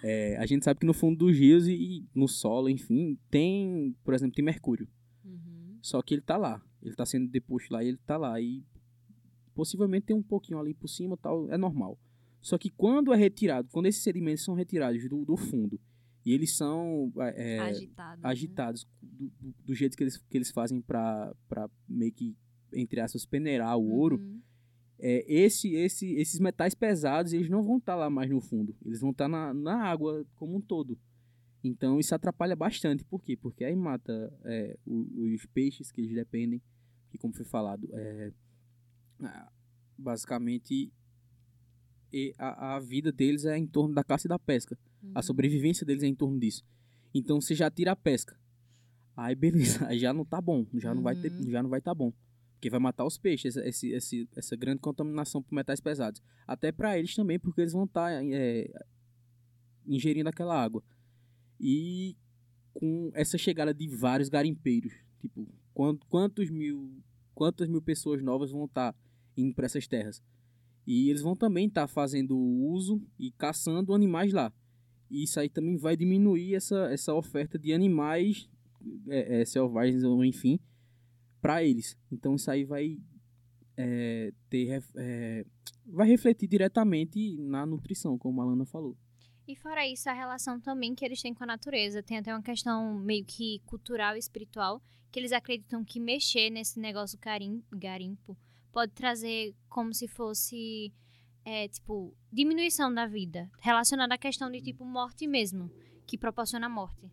É, 0.03 0.35
a 0.37 0.45
gente 0.45 0.65
sabe 0.65 0.79
que 0.81 0.85
no 0.85 0.93
fundo 0.93 1.17
dos 1.25 1.37
rios 1.37 1.67
e, 1.67 1.73
e 1.73 2.05
no 2.13 2.27
solo, 2.27 2.69
enfim, 2.69 3.17
tem, 3.29 3.95
por 4.03 4.13
exemplo, 4.13 4.35
tem 4.35 4.43
mercúrio. 4.43 4.87
Uhum. 5.23 5.77
Só 5.81 6.01
que 6.01 6.13
ele 6.15 6.21
tá 6.21 6.35
lá. 6.37 6.61
Ele 6.83 6.95
tá 6.95 7.05
sendo 7.05 7.27
deposto 7.29 7.73
lá 7.73 7.83
e 7.83 7.87
ele 7.87 7.97
tá 8.05 8.17
lá. 8.17 8.39
E 8.41 8.63
possivelmente 9.55 10.07
tem 10.07 10.15
um 10.15 10.21
pouquinho 10.21 10.59
ali 10.59 10.73
por 10.73 10.87
cima 10.89 11.17
tal, 11.17 11.49
é 11.49 11.57
normal. 11.57 11.97
Só 12.41 12.57
que 12.57 12.69
quando 12.69 13.13
é 13.13 13.17
retirado, 13.17 13.69
quando 13.71 13.87
esses 13.87 14.03
sedimentos 14.03 14.43
são 14.43 14.53
retirados 14.53 15.07
do, 15.09 15.25
do 15.25 15.35
fundo 15.35 15.79
e 16.27 16.33
eles 16.33 16.55
são 16.57 17.11
é, 17.35 17.59
Agitado. 17.59 18.21
né? 18.21 18.29
agitados 18.29 18.87
do, 19.01 19.29
do, 19.39 19.55
do 19.65 19.73
jeito 19.75 19.95
que 19.95 20.03
eles, 20.03 20.17
que 20.17 20.37
eles 20.37 20.51
fazem 20.51 20.81
pra 20.81 21.33
meio 21.87 22.11
que, 22.11 22.35
entre 22.73 22.99
aspas, 22.99 23.25
peneirar 23.25 23.77
o 23.77 23.89
ouro, 23.89 24.17
Uhum. 24.17 24.41
é, 24.99 25.23
esse, 25.31 25.73
esse, 25.75 26.11
esses 26.15 26.39
metais 26.39 26.75
pesados 26.75 27.31
eles 27.33 27.49
não 27.49 27.63
vão 27.63 27.77
estar 27.77 27.95
lá 27.95 28.09
mais 28.09 28.29
no 28.29 28.41
fundo, 28.41 28.75
eles 28.85 28.99
vão 28.99 29.11
estar 29.11 29.27
na, 29.29 29.53
na 29.53 29.83
água 29.83 30.25
como 30.35 30.57
um 30.57 30.61
todo. 30.61 30.97
Então 31.63 31.99
isso 31.99 32.13
atrapalha 32.13 32.55
bastante. 32.55 33.03
Por 33.03 33.23
quê? 33.23 33.35
Porque 33.37 33.63
aí 33.63 33.75
mata 33.75 34.31
é, 34.45 34.77
o- 34.85 35.33
os 35.33 35.45
peixes 35.47 35.91
que 35.91 36.01
eles 36.01 36.13
dependem, 36.13 36.61
que 37.09 37.17
como 37.17 37.33
foi 37.33 37.45
falado, 37.45 37.87
é, 37.93 38.31
basicamente 39.97 40.91
e 42.11 42.33
a, 42.37 42.75
a 42.75 42.79
vida 42.79 43.11
deles 43.11 43.43
é 43.45 43.57
em 43.57 43.67
torno 43.67 43.93
da 43.93 44.03
caça 44.03 44.27
e 44.27 44.29
da 44.29 44.39
pesca. 44.39 44.77
A 45.13 45.19
Uhum. 45.19 45.23
sobrevivência 45.23 45.85
deles 45.85 46.03
é 46.03 46.07
em 46.07 46.15
torno 46.15 46.39
disso. 46.39 46.63
Então 47.13 47.39
você 47.41 47.53
já 47.55 47.69
tira 47.71 47.91
a 47.91 47.95
pesca. 47.95 48.37
Aí 49.15 49.33
beleza, 49.35 49.85
aí 49.87 49.97
já 49.99 50.13
não 50.13 50.23
tá 50.25 50.39
bom, 50.41 50.65
já 50.75 50.93
não 50.93 51.01
vai 51.01 51.15
ter, 51.15 51.31
Uhum. 51.31 51.49
já 51.49 51.63
não 51.63 51.69
vai 51.69 51.81
tá 51.81 51.93
bom. 51.93 52.11
Porque 52.53 52.69
vai 52.69 52.79
matar 52.79 53.05
os 53.05 53.17
peixes, 53.17 53.55
essa, 53.55 53.67
esse, 53.67 53.91
esse, 53.91 54.29
essa 54.35 54.55
grande 54.55 54.79
contaminação 54.79 55.41
por 55.43 55.53
metais 55.53 55.79
pesados. 55.79 56.21
Até 56.47 56.71
para 56.71 56.97
eles 56.97 57.13
também, 57.15 57.37
porque 57.39 57.61
eles 57.61 57.73
vão 57.73 57.83
estar 57.85 58.11
ingerindo 59.85 60.29
aquela 60.29 60.59
água. 60.61 60.83
E 61.59 62.15
com 62.73 63.11
essa 63.13 63.37
chegada 63.37 63.73
de 63.73 63.87
vários 63.87 64.29
garimpeiros, 64.29 64.93
tipo, 65.19 65.47
quant- 65.73 66.01
quantos 66.09 66.49
mil, 66.49 67.01
quantas 67.33 67.67
mil 67.67 67.81
pessoas 67.81 68.21
novas 68.21 68.51
vão 68.51 68.65
estar 68.65 68.95
indo 69.35 69.53
para 69.55 69.65
essas 69.65 69.87
terras? 69.87 70.21
E 70.85 71.09
eles 71.09 71.21
vão 71.21 71.35
também 71.35 71.67
estar 71.67 71.87
fazendo 71.87 72.37
uso 72.37 73.01
e 73.19 73.31
caçando 73.31 73.93
animais 73.93 74.31
lá. 74.33 74.53
E 75.09 75.23
isso 75.23 75.39
aí 75.39 75.49
também 75.49 75.77
vai 75.77 75.95
diminuir 75.95 76.55
essa, 76.55 76.91
essa 76.91 77.13
oferta 77.13 77.57
de 77.57 77.73
animais 77.73 78.49
é, 79.09 79.41
é, 79.41 79.45
selvagens 79.45 80.03
ou 80.03 80.23
enfim 80.23 80.59
para 81.41 81.63
eles. 81.63 81.97
Então 82.11 82.35
isso 82.35 82.49
aí 82.51 82.63
vai 82.65 82.97
é, 83.75 84.33
ter 84.49 84.83
é, 84.95 85.45
vai 85.85 86.07
refletir 86.07 86.47
diretamente 86.47 87.37
na 87.37 87.65
nutrição, 87.65 88.17
como 88.17 88.41
a 88.41 88.45
Alana 88.45 88.65
falou. 88.65 88.97
E 89.47 89.55
fora 89.55 89.87
isso, 89.87 90.09
a 90.09 90.13
relação 90.13 90.59
também 90.59 90.93
que 90.93 91.05
eles 91.05 91.21
têm 91.21 91.33
com 91.33 91.43
a 91.43 91.47
natureza. 91.47 92.03
Tem 92.03 92.17
até 92.17 92.33
uma 92.33 92.43
questão 92.43 92.99
meio 92.99 93.23
que 93.23 93.61
cultural 93.65 94.15
e 94.15 94.19
espiritual, 94.19 94.81
que 95.09 95.19
eles 95.19 95.31
acreditam 95.31 95.85
que 95.85 96.01
mexer 96.01 96.49
nesse 96.49 96.79
negócio 96.79 97.17
garim, 97.17 97.63
garimpo 97.71 98.37
pode 98.77 98.91
trazer 98.91 99.55
como 99.67 99.91
se 99.91 100.07
fosse, 100.07 100.93
é, 101.49 101.65
tipo, 101.69 102.13
diminuição 102.29 102.93
da 102.93 103.07
vida. 103.07 103.49
Relacionada 103.61 104.13
à 104.13 104.17
questão 104.17 104.51
de, 104.51 104.61
tipo, 104.61 104.83
morte 104.83 105.25
mesmo, 105.25 105.71
que 106.05 106.17
proporciona 106.17 106.67
morte. 106.67 107.09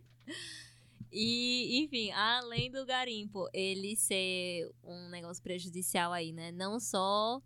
E, 1.09 1.79
enfim, 1.81 2.11
além 2.11 2.69
do 2.69 2.85
garimpo, 2.85 3.47
ele 3.53 3.95
ser 3.95 4.69
um 4.83 5.07
negócio 5.07 5.41
prejudicial 5.41 6.11
aí, 6.11 6.33
né? 6.33 6.51
Não 6.51 6.81
só 6.81 7.41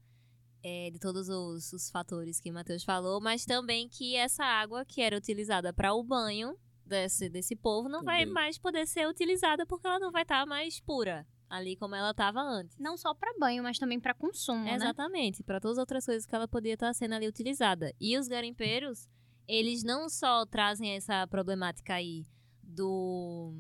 é, 0.64 0.90
de 0.90 0.98
todos 0.98 1.30
os, 1.30 1.72
os 1.74 1.92
fatores 1.92 2.40
que 2.40 2.50
o 2.50 2.54
Matheus 2.56 2.84
falou, 2.84 3.22
mas 3.22 3.46
também 3.46 3.88
que 3.88 4.16
essa 4.16 4.44
água 4.44 4.84
que 4.84 5.00
era 5.00 5.16
utilizada 5.16 5.72
para 5.72 5.94
o 5.94 6.04
banho 6.04 6.58
desse, 6.84 7.30
desse 7.30 7.56
povo 7.56 7.88
não 7.88 8.04
vai 8.04 8.26
mais 8.26 8.58
poder 8.58 8.88
ser 8.88 9.08
utilizada 9.08 9.64
porque 9.64 9.86
ela 9.86 10.00
não 10.00 10.12
vai 10.12 10.24
estar 10.24 10.44
mais 10.48 10.80
pura 10.80 11.28
ali 11.50 11.76
como 11.76 11.96
ela 11.96 12.12
estava 12.12 12.40
antes. 12.42 12.78
Não 12.78 12.96
só 12.96 13.14
para 13.14 13.38
banho, 13.40 13.64
mas 13.64 13.80
também 13.80 14.00
para 14.00 14.14
consumo, 14.14 14.64
né? 14.64 14.76
Exatamente, 14.76 15.44
para 15.44 15.60
todas 15.60 15.78
as 15.78 15.82
outras 15.82 16.06
coisas 16.06 16.26
que 16.26 16.36
ela 16.36 16.48
podia 16.48 16.76
estar 16.76 16.94
sendo 16.94 17.16
ali 17.16 17.28
utilizada. 17.28 17.94
E 18.00 18.18
os 18.18 18.28
garimpeiros, 18.28 19.10
eles 19.48 19.84
não 19.84 20.08
só 20.08 20.46
trazem 20.46 20.92
essa 20.92 21.26
problemática 21.28 21.96
aí 21.96 22.26
do, 22.62 23.54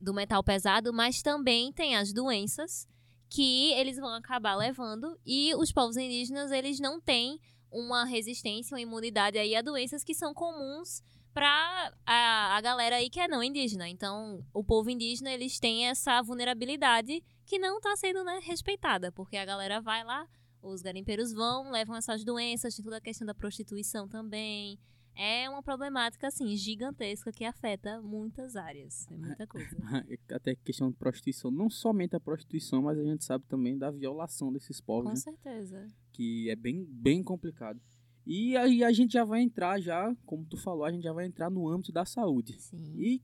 do 0.00 0.14
metal 0.14 0.42
pesado, 0.42 0.92
mas 0.92 1.22
também 1.22 1.72
tem 1.72 1.96
as 1.96 2.12
doenças 2.12 2.88
que 3.28 3.72
eles 3.74 3.98
vão 3.98 4.14
acabar 4.14 4.54
levando 4.54 5.18
e 5.26 5.54
os 5.56 5.72
povos 5.72 5.96
indígenas, 5.96 6.52
eles 6.52 6.78
não 6.78 7.00
têm 7.00 7.40
uma 7.70 8.04
resistência, 8.04 8.74
uma 8.74 8.80
imunidade 8.80 9.36
aí 9.36 9.54
a 9.54 9.62
doenças 9.62 10.04
que 10.04 10.14
são 10.14 10.32
comuns 10.32 11.02
para 11.36 11.92
a, 12.06 12.56
a 12.56 12.60
galera 12.62 12.96
aí 12.96 13.10
que 13.10 13.20
é 13.20 13.28
não 13.28 13.42
indígena. 13.42 13.86
Então, 13.86 14.42
o 14.54 14.64
povo 14.64 14.88
indígena, 14.88 15.30
eles 15.30 15.60
têm 15.60 15.86
essa 15.86 16.22
vulnerabilidade 16.22 17.22
que 17.44 17.58
não 17.58 17.76
está 17.76 17.94
sendo 17.94 18.24
né, 18.24 18.40
respeitada, 18.42 19.12
porque 19.12 19.36
a 19.36 19.44
galera 19.44 19.78
vai 19.78 20.02
lá, 20.02 20.26
os 20.62 20.80
garimpeiros 20.80 21.34
vão, 21.34 21.70
levam 21.70 21.94
essas 21.94 22.24
doenças, 22.24 22.74
tem 22.74 22.82
toda 22.82 22.96
a 22.96 23.02
questão 23.02 23.26
da 23.26 23.34
prostituição 23.34 24.08
também. 24.08 24.78
É 25.14 25.48
uma 25.50 25.62
problemática, 25.62 26.26
assim, 26.26 26.56
gigantesca 26.56 27.30
que 27.30 27.44
afeta 27.44 28.00
muitas 28.00 28.56
áreas. 28.56 29.06
É 29.10 29.16
muita 29.18 29.44
coisa. 29.46 29.76
Até 30.32 30.54
questão 30.54 30.90
de 30.90 30.96
prostituição. 30.96 31.50
Não 31.50 31.68
somente 31.68 32.16
a 32.16 32.20
prostituição, 32.20 32.80
mas 32.80 32.98
a 32.98 33.04
gente 33.04 33.24
sabe 33.24 33.44
também 33.46 33.76
da 33.76 33.90
violação 33.90 34.50
desses 34.50 34.80
povos, 34.80 35.04
Com 35.04 35.10
né? 35.10 35.16
certeza. 35.16 35.86
que 36.14 36.48
é 36.48 36.56
bem, 36.56 36.82
bem 36.88 37.22
complicado. 37.22 37.78
E 38.26 38.56
aí 38.56 38.82
a 38.82 38.92
gente 38.92 39.12
já 39.12 39.24
vai 39.24 39.40
entrar 39.40 39.80
já, 39.80 40.14
como 40.26 40.44
tu 40.44 40.56
falou, 40.56 40.84
a 40.84 40.90
gente 40.90 41.04
já 41.04 41.12
vai 41.12 41.26
entrar 41.26 41.48
no 41.48 41.68
âmbito 41.68 41.92
da 41.92 42.04
saúde. 42.04 42.60
Sim. 42.60 42.94
E 42.98 43.22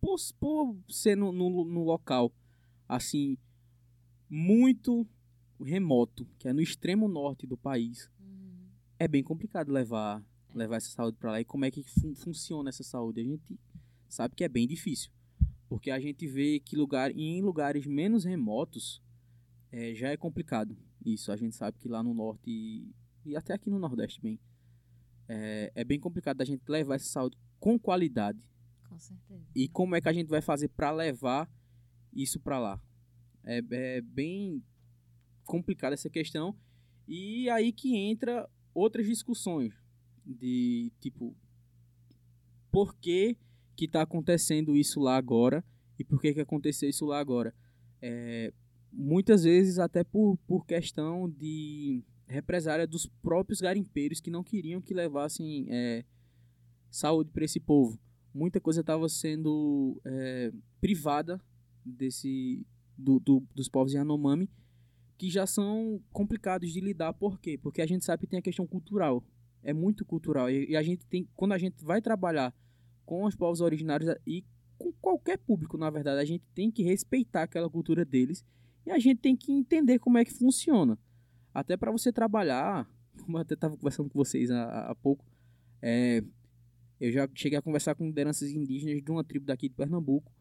por, 0.00 0.16
por 0.38 0.76
ser 0.88 1.16
no, 1.16 1.32
no, 1.32 1.64
no 1.64 1.82
local, 1.82 2.32
assim, 2.88 3.36
muito 4.28 5.06
remoto, 5.60 6.26
que 6.38 6.48
é 6.48 6.52
no 6.52 6.60
extremo 6.60 7.08
norte 7.08 7.46
do 7.46 7.56
país, 7.56 8.10
Uhum. 8.20 8.68
é 8.98 9.06
bem 9.08 9.22
complicado 9.22 9.70
levar, 9.72 10.24
levar 10.54 10.76
essa 10.76 10.90
saúde 10.90 11.16
para 11.18 11.32
lá. 11.32 11.40
E 11.40 11.44
como 11.44 11.64
é 11.64 11.70
que 11.70 11.82
fun- 11.82 12.14
funciona 12.14 12.68
essa 12.68 12.82
saúde? 12.84 13.20
A 13.20 13.24
gente 13.24 13.58
sabe 14.08 14.34
que 14.34 14.44
é 14.44 14.48
bem 14.48 14.66
difícil. 14.66 15.10
Porque 15.68 15.90
a 15.90 15.98
gente 15.98 16.26
vê 16.26 16.60
que 16.60 16.76
lugar, 16.76 17.10
em 17.16 17.40
lugares 17.42 17.86
menos 17.86 18.24
remotos 18.24 19.02
é, 19.70 19.94
já 19.94 20.08
é 20.08 20.16
complicado. 20.16 20.76
Isso, 21.04 21.32
a 21.32 21.36
gente 21.36 21.56
sabe 21.56 21.78
que 21.78 21.88
lá 21.88 22.02
no 22.02 22.12
norte 22.12 22.86
e, 23.24 23.36
até 23.36 23.54
aqui 23.54 23.70
no 23.70 23.78
nordeste 23.78 24.20
bem. 24.20 24.38
É, 25.28 25.72
é 25.74 25.84
bem 25.84 25.98
complicado 25.98 26.40
a 26.40 26.44
gente 26.44 26.62
levar 26.68 26.96
essa 26.96 27.06
saúde 27.06 27.36
com 27.58 27.78
qualidade. 27.78 28.38
Com 28.88 28.98
certeza. 28.98 29.46
E 29.54 29.68
como 29.68 29.94
é 29.94 30.00
que 30.00 30.08
a 30.08 30.12
gente 30.12 30.28
vai 30.28 30.42
fazer 30.42 30.68
para 30.68 30.90
levar 30.90 31.50
isso 32.12 32.40
para 32.40 32.58
lá? 32.58 32.82
É, 33.44 33.62
é 33.70 34.00
bem 34.00 34.62
complicada 35.44 35.94
essa 35.94 36.10
questão. 36.10 36.56
E 37.06 37.48
aí 37.50 37.72
que 37.72 37.96
entra 37.96 38.48
outras 38.74 39.06
discussões 39.06 39.74
de 40.24 40.92
tipo 41.00 41.36
por 42.70 42.94
que 42.96 43.36
que 43.76 43.88
tá 43.88 44.02
acontecendo 44.02 44.76
isso 44.76 45.00
lá 45.00 45.16
agora 45.16 45.64
e 45.98 46.04
por 46.04 46.20
que 46.20 46.32
que 46.32 46.40
aconteceu 46.40 46.88
isso 46.88 47.06
lá 47.06 47.18
agora. 47.18 47.54
É, 48.00 48.52
muitas 48.92 49.44
vezes 49.44 49.78
até 49.78 50.04
por, 50.04 50.36
por 50.46 50.66
questão 50.66 51.28
de 51.28 52.02
represária 52.32 52.86
dos 52.86 53.06
próprios 53.22 53.60
garimpeiros 53.60 54.20
que 54.20 54.30
não 54.30 54.42
queriam 54.42 54.80
que 54.80 54.92
levassem 54.94 55.66
é, 55.68 56.04
saúde 56.90 57.30
para 57.30 57.44
esse 57.44 57.60
povo. 57.60 57.98
Muita 58.34 58.60
coisa 58.60 58.80
estava 58.80 59.08
sendo 59.08 60.00
é, 60.04 60.52
privada 60.80 61.40
desse 61.84 62.64
do, 62.96 63.18
do- 63.20 63.46
dos 63.54 63.68
povos 63.68 63.92
Yanomami 63.92 64.48
que 65.18 65.30
já 65.30 65.46
são 65.46 66.00
complicados 66.12 66.72
de 66.72 66.80
lidar. 66.80 67.12
Por 67.12 67.38
quê? 67.38 67.56
Porque 67.56 67.80
a 67.82 67.86
gente 67.86 68.04
sabe 68.04 68.22
que 68.22 68.26
tem 68.30 68.38
a 68.38 68.42
questão 68.42 68.66
cultural. 68.66 69.22
É 69.62 69.72
muito 69.72 70.04
cultural. 70.04 70.50
E, 70.50 70.70
e 70.70 70.76
a 70.76 70.82
gente 70.82 71.04
tem 71.06 71.28
quando 71.36 71.52
a 71.52 71.58
gente 71.58 71.84
vai 71.84 72.00
trabalhar 72.00 72.52
com 73.04 73.24
os 73.24 73.36
povos 73.36 73.60
originários 73.60 74.10
e 74.26 74.44
com 74.78 74.92
qualquer 74.92 75.38
público 75.38 75.76
na 75.78 75.90
verdade 75.90 76.20
a 76.20 76.24
gente 76.24 76.42
tem 76.54 76.70
que 76.70 76.82
respeitar 76.82 77.42
aquela 77.42 77.68
cultura 77.70 78.04
deles 78.04 78.44
e 78.86 78.90
a 78.90 78.98
gente 78.98 79.18
tem 79.20 79.36
que 79.36 79.52
entender 79.52 79.98
como 80.00 80.18
é 80.18 80.24
que 80.24 80.32
funciona 80.32 80.98
até 81.52 81.76
para 81.76 81.90
você 81.90 82.12
trabalhar 82.12 82.88
como 83.24 83.36
eu 83.36 83.42
até 83.42 83.54
estava 83.54 83.76
conversando 83.76 84.08
com 84.10 84.18
vocês 84.18 84.50
há, 84.50 84.90
há 84.90 84.94
pouco 84.94 85.24
é, 85.82 86.22
eu 87.02 87.10
já 87.10 87.28
cheguei 87.34 87.58
a 87.58 87.62
conversar 87.62 87.96
com 87.96 88.06
lideranças 88.06 88.52
indígenas 88.52 89.02
de 89.02 89.10
uma 89.10 89.24
tribo 89.24 89.44
daqui 89.44 89.68
de 89.68 89.74
Pernambuco. 89.74 90.32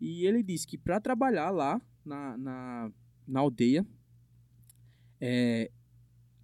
E 0.00 0.26
ele 0.26 0.42
disse 0.42 0.66
que 0.66 0.76
para 0.76 1.00
trabalhar 1.00 1.50
lá 1.50 1.80
na, 2.04 2.36
na, 2.36 2.92
na 3.24 3.40
aldeia, 3.40 3.86
é, 5.20 5.70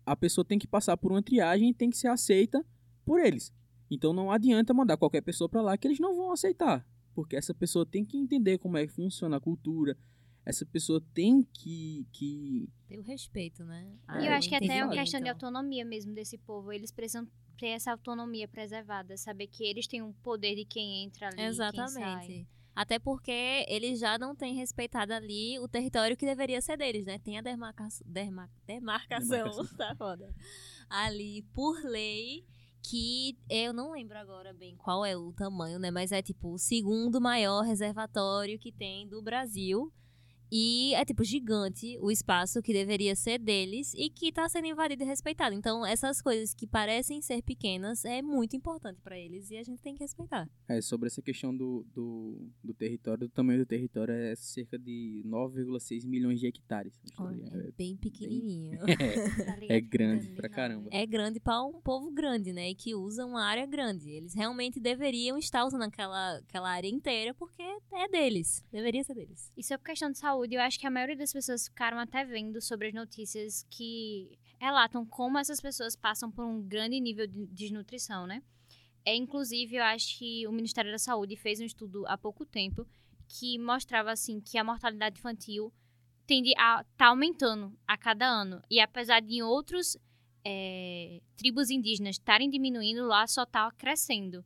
a 0.06 0.14
pessoa 0.14 0.44
tem 0.44 0.60
que 0.60 0.68
passar 0.68 0.96
por 0.96 1.10
uma 1.10 1.20
triagem 1.20 1.70
e 1.70 1.74
tem 1.74 1.90
que 1.90 1.96
ser 1.96 2.06
aceita 2.06 2.64
por 3.04 3.18
eles. 3.18 3.52
Então 3.90 4.12
não 4.12 4.30
adianta 4.30 4.72
mandar 4.72 4.96
qualquer 4.96 5.22
pessoa 5.22 5.48
para 5.48 5.60
lá 5.60 5.76
que 5.76 5.88
eles 5.88 5.98
não 5.98 6.14
vão 6.14 6.30
aceitar. 6.30 6.86
Porque 7.12 7.34
essa 7.34 7.52
pessoa 7.52 7.84
tem 7.84 8.04
que 8.04 8.16
entender 8.16 8.58
como 8.58 8.76
é 8.76 8.86
que 8.86 8.92
funciona 8.92 9.38
a 9.38 9.40
cultura. 9.40 9.98
Essa 10.46 10.66
pessoa 10.66 11.02
tem 11.14 11.42
que, 11.42 12.06
que 12.12 12.68
Tem 12.86 12.98
o 12.98 13.02
respeito, 13.02 13.64
né? 13.64 13.96
E 14.20 14.26
eu 14.26 14.32
É, 14.32 14.36
acho 14.36 14.48
que 14.48 14.54
até 14.54 14.78
é 14.78 14.84
uma 14.84 14.92
questão 14.92 15.20
de 15.20 15.28
autonomia 15.28 15.84
mesmo 15.84 16.14
desse 16.14 16.36
povo. 16.36 16.70
Eles 16.70 16.92
precisam 16.92 17.26
ter 17.58 17.68
essa 17.68 17.92
autonomia 17.92 18.46
preservada, 18.46 19.16
saber 19.16 19.46
que 19.46 19.64
eles 19.64 19.86
têm 19.86 20.02
um 20.02 20.12
poder 20.12 20.54
de 20.54 20.64
quem 20.64 21.04
entra 21.04 21.28
ali, 21.28 21.36
quem 21.36 21.44
sai. 21.44 21.70
Exatamente. 21.70 22.48
Até 22.74 22.98
porque 22.98 23.64
eles 23.68 24.00
já 24.00 24.18
não 24.18 24.34
têm 24.34 24.54
respeitado 24.54 25.12
ali 25.12 25.58
o 25.60 25.68
território 25.68 26.16
que 26.16 26.26
deveria 26.26 26.60
ser 26.60 26.76
deles, 26.76 27.06
né? 27.06 27.18
Tem 27.20 27.38
a 27.38 27.40
demarca... 27.40 27.86
Derma... 28.04 28.50
demarcação, 28.66 29.28
Demarcação. 29.28 29.66
tá 29.78 29.94
foda. 29.96 30.34
Ali, 30.90 31.42
por 31.54 31.80
lei, 31.84 32.44
que 32.82 33.38
eu 33.48 33.72
não 33.72 33.92
lembro 33.92 34.18
agora 34.18 34.52
bem 34.52 34.76
qual 34.76 35.04
é 35.04 35.16
o 35.16 35.32
tamanho, 35.32 35.78
né? 35.78 35.90
Mas 35.90 36.10
é 36.10 36.20
tipo 36.20 36.52
o 36.52 36.58
segundo 36.58 37.20
maior 37.20 37.62
reservatório 37.62 38.58
que 38.58 38.72
tem 38.72 39.08
do 39.08 39.22
Brasil. 39.22 39.92
E 40.50 40.94
é 40.94 41.04
tipo 41.04 41.24
gigante 41.24 41.98
o 42.00 42.10
espaço 42.10 42.62
que 42.62 42.72
deveria 42.72 43.14
ser 43.16 43.38
deles 43.38 43.92
e 43.94 44.08
que 44.10 44.32
tá 44.32 44.48
sendo 44.48 44.66
invadido 44.66 45.02
e 45.02 45.06
respeitado. 45.06 45.54
Então, 45.54 45.84
essas 45.84 46.20
coisas 46.22 46.54
que 46.54 46.66
parecem 46.66 47.20
ser 47.20 47.42
pequenas 47.42 48.04
é 48.04 48.22
muito 48.22 48.54
importante 48.56 49.00
pra 49.02 49.18
eles 49.18 49.50
e 49.50 49.56
a 49.56 49.62
gente 49.62 49.82
tem 49.82 49.94
que 49.94 50.02
respeitar. 50.02 50.48
É, 50.68 50.80
sobre 50.80 51.08
essa 51.08 51.20
questão 51.22 51.56
do, 51.56 51.84
do, 51.94 52.48
do 52.62 52.74
território, 52.74 53.26
do 53.26 53.32
tamanho 53.32 53.58
do 53.60 53.66
território 53.66 54.14
é 54.14 54.34
cerca 54.36 54.78
de 54.78 55.22
9,6 55.26 56.06
milhões 56.06 56.38
de 56.40 56.46
hectares. 56.46 56.94
Olha, 57.18 57.44
é 57.52 57.72
bem 57.72 57.96
pequenininho. 57.96 58.78
É, 58.94 59.44
Tá 59.44 59.56
ligado? 59.56 59.70
é 59.70 59.80
grande 59.80 60.28
pra 60.30 60.48
caramba. 60.48 60.88
É 60.92 61.04
grande 61.06 61.40
para 61.40 61.62
um 61.64 61.80
povo 61.80 62.10
grande, 62.10 62.52
né? 62.52 62.70
E 62.70 62.74
que 62.74 62.94
usa 62.94 63.24
uma 63.26 63.42
área 63.44 63.66
grande. 63.66 64.08
Eles 64.10 64.34
realmente 64.34 64.78
deveriam 64.80 65.36
estar 65.36 65.64
usando 65.64 65.82
aquela, 65.82 66.36
aquela 66.38 66.70
área 66.70 66.88
inteira 66.88 67.34
porque 67.34 67.62
é 67.62 68.08
deles. 68.08 68.64
Deveria 68.70 69.02
ser 69.02 69.14
deles. 69.14 69.52
E 69.56 69.62
sobre 69.62 69.84
questão 69.84 70.10
de 70.10 70.18
saúde, 70.18 70.33
eu 70.42 70.60
acho 70.60 70.78
que 70.78 70.86
a 70.86 70.90
maioria 70.90 71.16
das 71.16 71.32
pessoas 71.32 71.68
ficaram 71.68 71.98
até 71.98 72.24
vendo 72.24 72.60
sobre 72.60 72.88
as 72.88 72.94
notícias 72.94 73.66
que 73.70 74.38
relatam 74.58 75.04
como 75.04 75.38
essas 75.38 75.60
pessoas 75.60 75.94
passam 75.94 76.30
por 76.30 76.44
um 76.44 76.62
grande 76.62 76.98
nível 76.98 77.26
de 77.26 77.46
desnutrição, 77.46 78.26
né? 78.26 78.42
É, 79.04 79.14
inclusive, 79.14 79.76
eu 79.76 79.82
acho 79.82 80.18
que 80.18 80.46
o 80.46 80.52
Ministério 80.52 80.90
da 80.90 80.98
Saúde 80.98 81.36
fez 81.36 81.60
um 81.60 81.64
estudo 81.64 82.06
há 82.06 82.16
pouco 82.16 82.46
tempo 82.46 82.86
que 83.28 83.58
mostrava, 83.58 84.10
assim, 84.10 84.40
que 84.40 84.56
a 84.56 84.64
mortalidade 84.64 85.18
infantil 85.18 85.72
tende 86.26 86.54
a 86.56 86.82
tá 86.96 87.08
aumentando 87.08 87.76
a 87.86 87.98
cada 87.98 88.26
ano. 88.26 88.62
E 88.70 88.80
apesar 88.80 89.20
de 89.20 89.34
em 89.34 89.42
outros 89.42 89.96
é, 90.44 91.20
tribos 91.36 91.68
indígenas 91.70 92.16
estarem 92.16 92.48
diminuindo, 92.48 93.06
lá 93.06 93.26
só 93.26 93.42
está 93.42 93.70
crescendo. 93.72 94.44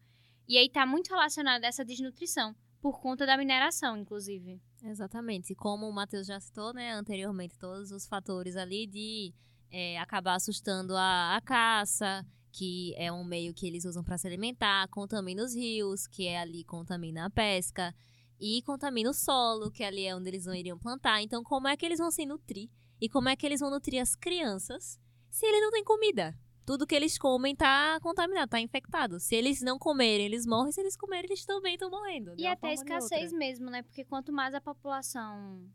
E 0.49 0.59
aí 0.59 0.67
está 0.67 0.85
muito 0.85 1.09
relacionado 1.09 1.63
a 1.65 1.69
essa 1.69 1.85
desnutrição, 1.85 2.57
por 2.81 3.01
conta 3.01 3.27
da 3.27 3.37
mineração, 3.37 3.97
inclusive. 3.97 4.61
Exatamente. 4.83 5.55
Como 5.55 5.89
o 5.89 5.93
Matheus 5.93 6.27
já 6.27 6.39
citou, 6.41 6.73
né, 6.73 6.93
anteriormente, 6.93 7.59
todos 7.59 7.91
os 7.91 8.07
fatores 8.07 8.57
ali 8.57 8.87
de 8.87 9.35
é, 9.71 9.99
acabar 9.99 10.35
assustando 10.35 10.97
a, 10.97 11.37
a 11.37 11.41
caça, 11.41 12.25
que 12.53 12.95
é 12.97 13.13
um 13.13 13.25
meio 13.25 13.53
que 13.53 13.67
eles 13.67 13.85
usam 13.85 14.03
para 14.03 14.19
se 14.19 14.27
alimentar, 14.27 14.89
contamina 14.89 15.43
os 15.43 15.55
rios, 15.55 16.07
que 16.07 16.27
é 16.27 16.39
ali 16.39 16.65
contamina 16.65 17.27
a 17.27 17.31
pesca, 17.31 17.95
e 18.41 18.63
contamina 18.63 19.11
o 19.11 19.15
solo, 19.15 19.71
que 19.71 19.83
ali 19.83 20.05
é 20.05 20.15
onde 20.15 20.29
eles 20.29 20.47
não 20.47 20.55
iriam 20.55 20.79
plantar. 20.79 21.21
Então, 21.23 21.43
como 21.43 21.67
é 21.69 21.77
que 21.77 21.85
eles 21.85 21.99
vão 21.99 22.11
se 22.11 22.25
nutrir? 22.25 22.71
E 23.01 23.09
como 23.09 23.29
é 23.29 23.37
que 23.37 23.45
eles 23.45 23.61
vão 23.61 23.71
nutrir 23.71 24.01
as 24.01 24.15
crianças 24.15 24.99
se 25.31 25.45
eles 25.45 25.61
não 25.61 25.71
têm 25.71 25.85
comida? 25.85 26.37
Tudo 26.69 26.87
que 26.87 26.95
eles 26.95 27.17
comem 27.17 27.57
tá 27.57 27.99
contaminado, 28.03 28.51
tá 28.51 28.61
infectado. 28.61 29.19
Se 29.19 29.35
eles 29.35 29.63
não 29.63 29.79
comerem, 29.79 30.27
eles 30.27 30.45
morrem. 30.45 30.71
Se 30.71 30.79
eles 30.83 30.99
comerem, 30.99 31.25
eles 31.31 31.47
também 31.47 31.73
estão 31.73 31.89
morrendo. 31.89 32.35
E 32.37 32.47
até 32.47 32.75
escassez 32.75 33.33
mesmo, 33.33 33.71
né? 33.71 33.83
Porque 33.83 34.05
quanto 34.05 34.31
mais 34.35 34.53
a 34.53 34.61
população 34.61 35.67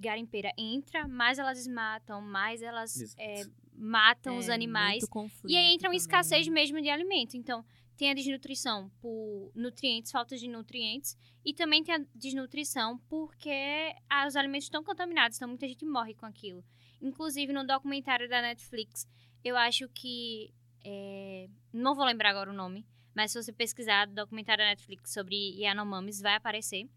garimpeira 0.00 0.50
entra, 0.58 1.06
mais 1.06 1.38
elas 1.38 1.58
desmatam, 1.58 2.20
mais 2.20 2.60
elas 2.60 3.14
é, 3.16 3.44
matam 3.72 4.36
os 4.36 4.48
É, 4.48 4.52
animais. 4.52 5.02
muito 5.02 5.10
conflito 5.10 5.48
E 5.48 5.56
aí 5.56 5.66
entra 5.74 5.86
uma 5.86 5.92
também. 5.92 5.98
escassez 5.98 6.48
mesmo 6.48 6.82
de 6.82 6.90
alimento. 6.90 7.36
Então, 7.36 7.64
tem 7.96 8.10
a 8.10 8.14
desnutrição 8.14 8.90
por 9.00 9.52
nutrientes, 9.54 10.10
falta 10.10 10.36
de 10.36 10.48
nutrientes, 10.48 11.16
e 11.44 11.54
também 11.54 11.84
tem 11.84 11.94
a 11.94 12.04
desnutrição 12.16 12.98
porque 13.08 13.94
ah, 14.10 14.26
os 14.26 14.34
alimentos 14.34 14.66
estão 14.66 14.82
contaminados, 14.82 15.36
então 15.36 15.48
muita 15.48 15.68
gente 15.68 15.86
morre 15.86 16.14
com 16.14 16.26
aquilo. 16.26 16.64
Inclusive, 17.00 17.52
no 17.52 17.64
documentário 17.64 18.28
da 18.28 18.42
Netflix, 18.42 19.06
eu 19.44 19.56
acho 19.56 19.88
que. 19.88 20.52
é, 20.84 21.48
não 21.72 21.94
vou 21.94 22.04
lembrar 22.04 22.30
agora 22.30 22.50
o 22.50 22.54
nome, 22.54 22.86
mas 23.14 23.32
se 23.32 23.42
você 23.42 23.52
pesquisar 23.52 24.06
documentário 24.06 24.64
da 24.64 24.70
Netflix 24.70 25.12
sobre 25.12 25.36
Yanomamis, 25.60 26.20
vai 26.20 26.34
aparecer. 26.34 26.88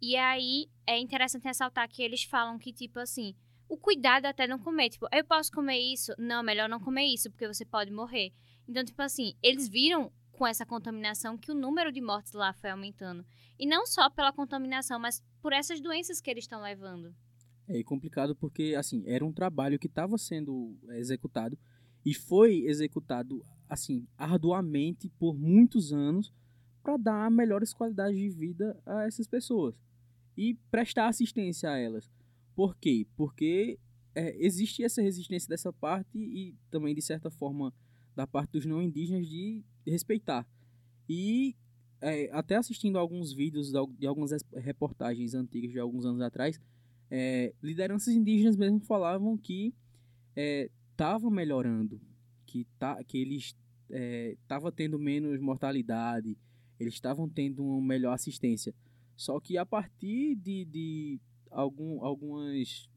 E 0.00 0.16
aí 0.16 0.68
é 0.86 0.98
interessante 0.98 1.44
ressaltar 1.44 1.88
que 1.88 2.02
eles 2.02 2.24
falam 2.24 2.58
que, 2.58 2.72
tipo 2.72 2.98
assim, 2.98 3.34
o 3.68 3.76
cuidado 3.76 4.26
até 4.26 4.46
não 4.46 4.58
comer. 4.58 4.90
Tipo, 4.90 5.06
eu 5.12 5.24
posso 5.24 5.52
comer 5.52 5.78
isso? 5.78 6.12
Não, 6.18 6.42
melhor 6.42 6.68
não 6.68 6.80
comer 6.80 7.04
isso, 7.04 7.30
porque 7.30 7.46
você 7.46 7.64
pode 7.64 7.90
morrer. 7.90 8.32
Então, 8.66 8.84
tipo 8.84 9.00
assim, 9.02 9.34
eles 9.42 9.68
viram 9.68 10.10
com 10.32 10.46
essa 10.46 10.64
contaminação 10.64 11.36
que 11.36 11.52
o 11.52 11.54
número 11.54 11.92
de 11.92 12.00
mortes 12.00 12.32
lá 12.32 12.52
foi 12.54 12.70
aumentando. 12.70 13.24
E 13.58 13.66
não 13.66 13.86
só 13.86 14.08
pela 14.08 14.32
contaminação, 14.32 14.98
mas 14.98 15.22
por 15.42 15.52
essas 15.52 15.80
doenças 15.80 16.20
que 16.20 16.30
eles 16.30 16.44
estão 16.44 16.62
levando. 16.62 17.14
É 17.68 17.82
complicado 17.84 18.34
porque, 18.34 18.74
assim, 18.76 19.04
era 19.06 19.24
um 19.24 19.32
trabalho 19.32 19.78
que 19.78 19.86
estava 19.86 20.16
sendo 20.16 20.78
é, 20.88 20.98
executado 20.98 21.58
e 22.04 22.14
foi 22.14 22.64
executado, 22.66 23.44
assim, 23.68 24.06
arduamente 24.16 25.08
por 25.18 25.36
muitos 25.36 25.92
anos 25.92 26.32
para 26.82 26.96
dar 26.96 27.30
melhores 27.30 27.72
qualidades 27.74 28.18
de 28.18 28.28
vida 28.30 28.80
a 28.86 29.04
essas 29.04 29.26
pessoas 29.26 29.74
e 30.36 30.54
prestar 30.70 31.08
assistência 31.08 31.70
a 31.70 31.76
elas. 31.76 32.10
Por 32.54 32.76
quê? 32.76 33.06
Porque 33.16 33.78
é, 34.14 34.34
existe 34.44 34.82
essa 34.82 35.02
resistência 35.02 35.48
dessa 35.48 35.72
parte 35.72 36.18
e 36.18 36.54
também, 36.70 36.94
de 36.94 37.02
certa 37.02 37.30
forma, 37.30 37.72
da 38.16 38.26
parte 38.26 38.52
dos 38.52 38.64
não 38.66 38.82
indígenas 38.82 39.28
de 39.28 39.62
respeitar. 39.86 40.46
E 41.08 41.54
é, 42.00 42.30
até 42.32 42.56
assistindo 42.56 42.98
alguns 42.98 43.32
vídeos 43.32 43.70
de 43.70 43.76
al- 43.76 43.92
de 43.98 44.06
algumas 44.06 44.32
reportagens 44.54 45.34
antigas 45.34 45.70
de 45.70 45.78
alguns 45.78 46.04
anos 46.06 46.20
atrás, 46.22 46.58
é, 47.10 47.52
lideranças 47.62 48.14
indígenas 48.14 48.56
mesmo 48.56 48.80
falavam 48.80 49.36
que 49.36 49.74
estava 51.00 51.30
melhorando, 51.30 51.98
que, 52.44 52.66
tá, 52.78 53.02
que 53.04 53.16
eles 53.16 53.56
estavam 54.42 54.70
tendo 54.70 54.98
menos 54.98 55.40
mortalidade, 55.40 56.36
eles 56.78 56.92
estavam 56.92 57.26
tendo 57.26 57.64
uma 57.64 57.80
melhor 57.80 58.12
assistência. 58.12 58.74
Só 59.16 59.40
que 59.40 59.56
a 59.56 59.64
partir 59.64 60.34
de, 60.36 60.66
de 60.66 61.20
algum, 61.50 62.04
algumas 62.04 62.90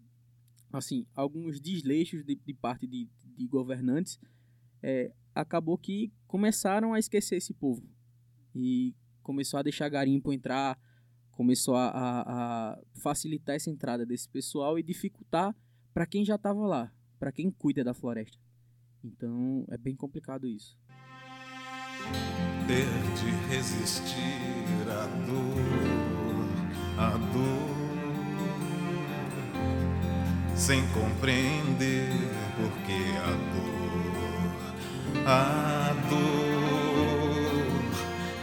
assim 0.72 1.06
alguns 1.16 1.62
desleixos 1.62 2.26
de, 2.26 2.36
de 2.36 2.54
parte 2.54 2.86
de, 2.86 3.08
de 3.24 3.48
governantes, 3.48 4.20
é, 4.82 5.14
acabou 5.34 5.78
que 5.78 6.12
começaram 6.28 6.94
a 6.94 7.00
esquecer 7.00 7.38
esse 7.38 7.54
povo 7.54 7.88
e 8.54 8.94
começou 9.22 9.60
a 9.60 9.64
deixar 9.64 9.88
garimpo 9.88 10.34
entrar, 10.34 10.78
começou 11.32 11.76
a, 11.76 11.88
a, 11.88 12.22
a 12.74 12.80
facilitar 12.96 13.56
essa 13.56 13.70
entrada 13.70 14.06
desse 14.06 14.28
pessoal 14.28 14.78
e 14.78 14.84
dificultar 14.84 15.56
para 15.94 16.06
quem 16.06 16.26
já 16.26 16.36
estava 16.36 16.66
lá, 16.66 16.94
para 17.24 17.32
quem 17.32 17.50
cuida 17.50 17.86
da 17.86 17.94
floresta. 17.94 18.38
Então 19.02 19.66
é 19.70 19.78
bem 19.78 19.96
complicado 19.96 20.46
isso. 20.46 20.78
ter 22.68 22.86
de 23.16 23.32
resistir 23.48 24.90
à 24.90 25.06
dor, 25.26 25.56
à 26.98 27.12
dor, 27.32 27.78
sem 30.54 30.86
compreender 30.90 32.10
porque 32.58 33.00
a 33.20 33.32
dor, 33.54 34.58
a 35.26 35.94
dor, 36.10 36.84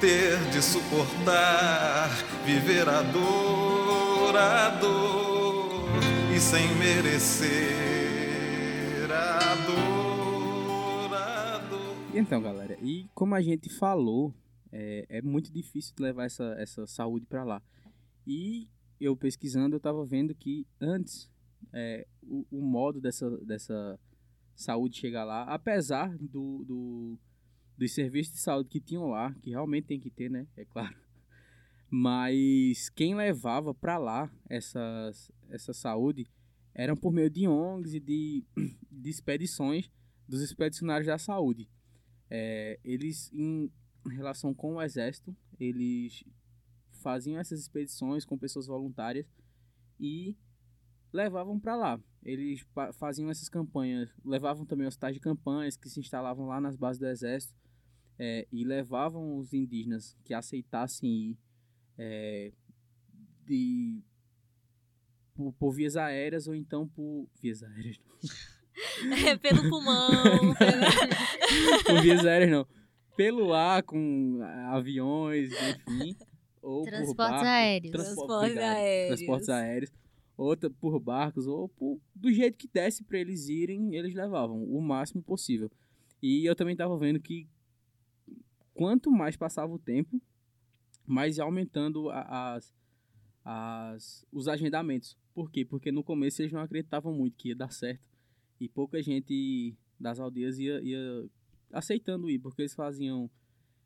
ter 0.00 0.38
de 0.52 0.62
suportar, 0.62 2.08
viver 2.46 2.88
a 2.88 3.02
dor, 3.02 4.34
a 4.34 4.70
dor, 4.70 5.90
e 6.34 6.40
sem 6.40 6.66
merecer 6.76 7.89
então, 12.14 12.42
galera, 12.42 12.76
e 12.82 13.08
como 13.14 13.34
a 13.34 13.40
gente 13.40 13.68
falou, 13.68 14.34
é, 14.72 15.06
é 15.08 15.22
muito 15.22 15.52
difícil 15.52 15.94
levar 15.98 16.24
essa, 16.24 16.54
essa 16.58 16.86
saúde 16.86 17.26
para 17.26 17.44
lá. 17.44 17.62
E 18.26 18.68
eu 19.00 19.16
pesquisando, 19.16 19.74
eu 19.74 19.78
estava 19.78 20.04
vendo 20.04 20.34
que 20.34 20.66
antes 20.80 21.30
é, 21.72 22.06
o, 22.22 22.46
o 22.50 22.60
modo 22.60 23.00
dessa, 23.00 23.30
dessa 23.44 23.98
saúde 24.54 24.98
chegar 24.98 25.24
lá, 25.24 25.44
apesar 25.44 26.16
do, 26.18 26.64
do, 26.64 27.18
dos 27.76 27.92
serviços 27.92 28.34
de 28.34 28.40
saúde 28.40 28.68
que 28.68 28.80
tinham 28.80 29.06
lá, 29.06 29.34
que 29.42 29.50
realmente 29.50 29.86
tem 29.86 30.00
que 30.00 30.10
ter, 30.10 30.30
né? 30.30 30.46
É 30.56 30.64
claro. 30.64 30.94
Mas 31.90 32.88
quem 32.90 33.14
levava 33.14 33.74
para 33.74 33.98
lá 33.98 34.30
essas, 34.48 35.30
essa 35.48 35.72
saúde 35.72 36.30
eram 36.74 36.96
por 36.96 37.12
meio 37.12 37.30
de 37.30 37.48
ONGs 37.48 37.94
e 37.94 38.00
de, 38.00 38.44
de 38.90 39.10
expedições 39.10 39.90
dos 40.28 40.40
expedicionários 40.40 41.06
da 41.06 41.18
saúde. 41.18 41.68
É, 42.30 42.78
eles, 42.84 43.32
em 43.32 43.70
relação 44.06 44.54
com 44.54 44.76
o 44.76 44.82
exército, 44.82 45.36
eles 45.58 46.24
faziam 47.02 47.38
essas 47.38 47.60
expedições 47.60 48.24
com 48.24 48.38
pessoas 48.38 48.66
voluntárias 48.66 49.26
e 49.98 50.36
levavam 51.12 51.58
para 51.58 51.76
lá. 51.76 52.00
Eles 52.22 52.64
faziam 52.94 53.30
essas 53.30 53.48
campanhas, 53.48 54.10
levavam 54.24 54.64
também 54.64 54.86
hospitais 54.86 55.14
de 55.14 55.20
campanhas 55.20 55.76
que 55.76 55.88
se 55.88 55.98
instalavam 55.98 56.46
lá 56.46 56.60
nas 56.60 56.76
bases 56.76 57.00
do 57.00 57.06
exército 57.06 57.54
é, 58.18 58.46
e 58.52 58.64
levavam 58.64 59.38
os 59.38 59.52
indígenas 59.52 60.16
que 60.24 60.34
aceitassem 60.34 61.10
ir 61.10 61.38
é, 61.98 62.52
de 63.46 64.02
por, 65.34 65.52
por 65.54 65.72
vias 65.72 65.96
aéreas 65.96 66.46
ou 66.46 66.54
então 66.54 66.86
por 66.86 67.26
vias 67.40 67.62
aéreas. 67.62 67.98
É, 69.26 69.36
pelo 69.36 69.68
pulmão. 69.68 70.54
pelo- 70.54 71.84
por 71.84 72.02
vias 72.02 72.24
aéreas 72.24 72.50
não. 72.50 72.66
Pelo 73.16 73.52
ar 73.52 73.82
com 73.82 74.40
aviões 74.68 75.50
enfim. 75.52 76.16
Ou 76.62 76.82
por 76.84 76.90
Transportes 76.90 77.16
barco, 77.16 77.46
aéreos. 77.46 77.90
transporte- 77.92 78.26
Transportes 78.26 78.58
aéreos. 78.58 79.16
transportes 79.18 79.48
aéreos. 79.48 79.92
Outra 80.36 80.70
por 80.70 80.98
barcos 80.98 81.46
ou 81.46 81.68
por, 81.68 82.00
do 82.14 82.32
jeito 82.32 82.56
que 82.56 82.66
desse 82.68 83.04
para 83.04 83.18
eles 83.18 83.48
irem 83.48 83.94
eles 83.94 84.14
levavam 84.14 84.62
o 84.64 84.80
máximo 84.80 85.22
possível. 85.22 85.70
E 86.22 86.48
eu 86.48 86.54
também 86.56 86.72
estava 86.72 86.96
vendo 86.98 87.20
que 87.20 87.46
quanto 88.74 89.10
mais 89.10 89.36
passava 89.36 89.72
o 89.72 89.78
tempo 89.78 90.20
mais 91.06 91.36
ia 91.38 91.44
aumentando 91.44 92.08
as, 92.10 92.72
as 93.44 94.24
os 94.32 94.48
agendamentos. 94.48 95.16
Por 95.34 95.50
quê? 95.50 95.64
Porque 95.64 95.90
no 95.92 96.02
começo 96.04 96.40
eles 96.40 96.52
não 96.52 96.60
acreditavam 96.60 97.12
muito 97.12 97.36
que 97.36 97.48
ia 97.48 97.56
dar 97.56 97.70
certo 97.72 98.08
e 98.60 98.68
pouca 98.68 99.02
gente 99.02 99.74
das 99.98 100.20
aldeias 100.20 100.58
ia, 100.58 100.80
ia 100.82 101.28
aceitando 101.72 102.30
ir, 102.30 102.38
porque 102.38 102.62
eles 102.62 102.74
faziam 102.74 103.30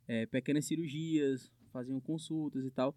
é, 0.06 0.26
pequenas 0.26 0.66
cirurgias, 0.66 1.50
faziam 1.72 2.00
consultas 2.00 2.64
e 2.64 2.70
tal, 2.70 2.94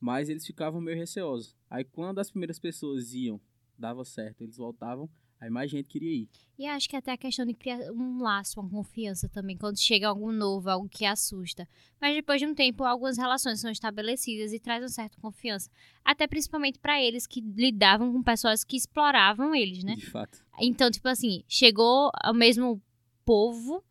mas 0.00 0.28
eles 0.28 0.46
ficavam 0.46 0.80
meio 0.80 0.96
receosos. 0.96 1.56
Aí 1.68 1.84
quando 1.84 2.18
as 2.18 2.30
primeiras 2.30 2.58
pessoas 2.58 3.14
iam, 3.14 3.40
dava 3.78 4.04
certo, 4.04 4.42
eles 4.42 4.56
voltavam, 4.56 5.08
aí 5.40 5.50
mais 5.50 5.70
gente 5.70 5.86
queria 5.86 6.10
ir. 6.22 6.28
E 6.58 6.66
acho 6.66 6.88
que 6.88 6.94
até 6.96 7.10
a 7.12 7.16
questão 7.18 7.44
de 7.44 7.52
criar 7.54 7.78
um 7.92 8.22
laço, 8.22 8.60
uma 8.60 8.70
confiança 8.70 9.28
também, 9.28 9.56
quando 9.56 9.78
chega 9.78 10.06
algo 10.08 10.30
novo, 10.30 10.70
algo 10.70 10.88
que 10.88 11.04
assusta. 11.04 11.68
Mas 12.00 12.14
depois 12.14 12.40
de 12.40 12.46
um 12.46 12.54
tempo, 12.54 12.84
algumas 12.84 13.18
relações 13.18 13.60
são 13.60 13.70
estabelecidas 13.70 14.52
e 14.52 14.60
traz 14.60 14.82
uma 14.82 14.88
certa 14.88 15.20
confiança. 15.20 15.68
Até 16.04 16.26
principalmente 16.28 16.78
para 16.78 17.02
eles 17.02 17.26
que 17.26 17.40
lidavam 17.40 18.12
com 18.12 18.22
pessoas 18.22 18.62
que 18.62 18.76
exploravam 18.76 19.54
eles, 19.54 19.82
né? 19.82 19.96
De 19.96 20.06
fato. 20.06 20.44
Então, 20.60 20.90
tipo 20.90 21.08
assim, 21.08 21.42
chegou 21.48 22.10
ao 22.22 22.32
mesmo 22.32 22.80
povo, 23.24 23.82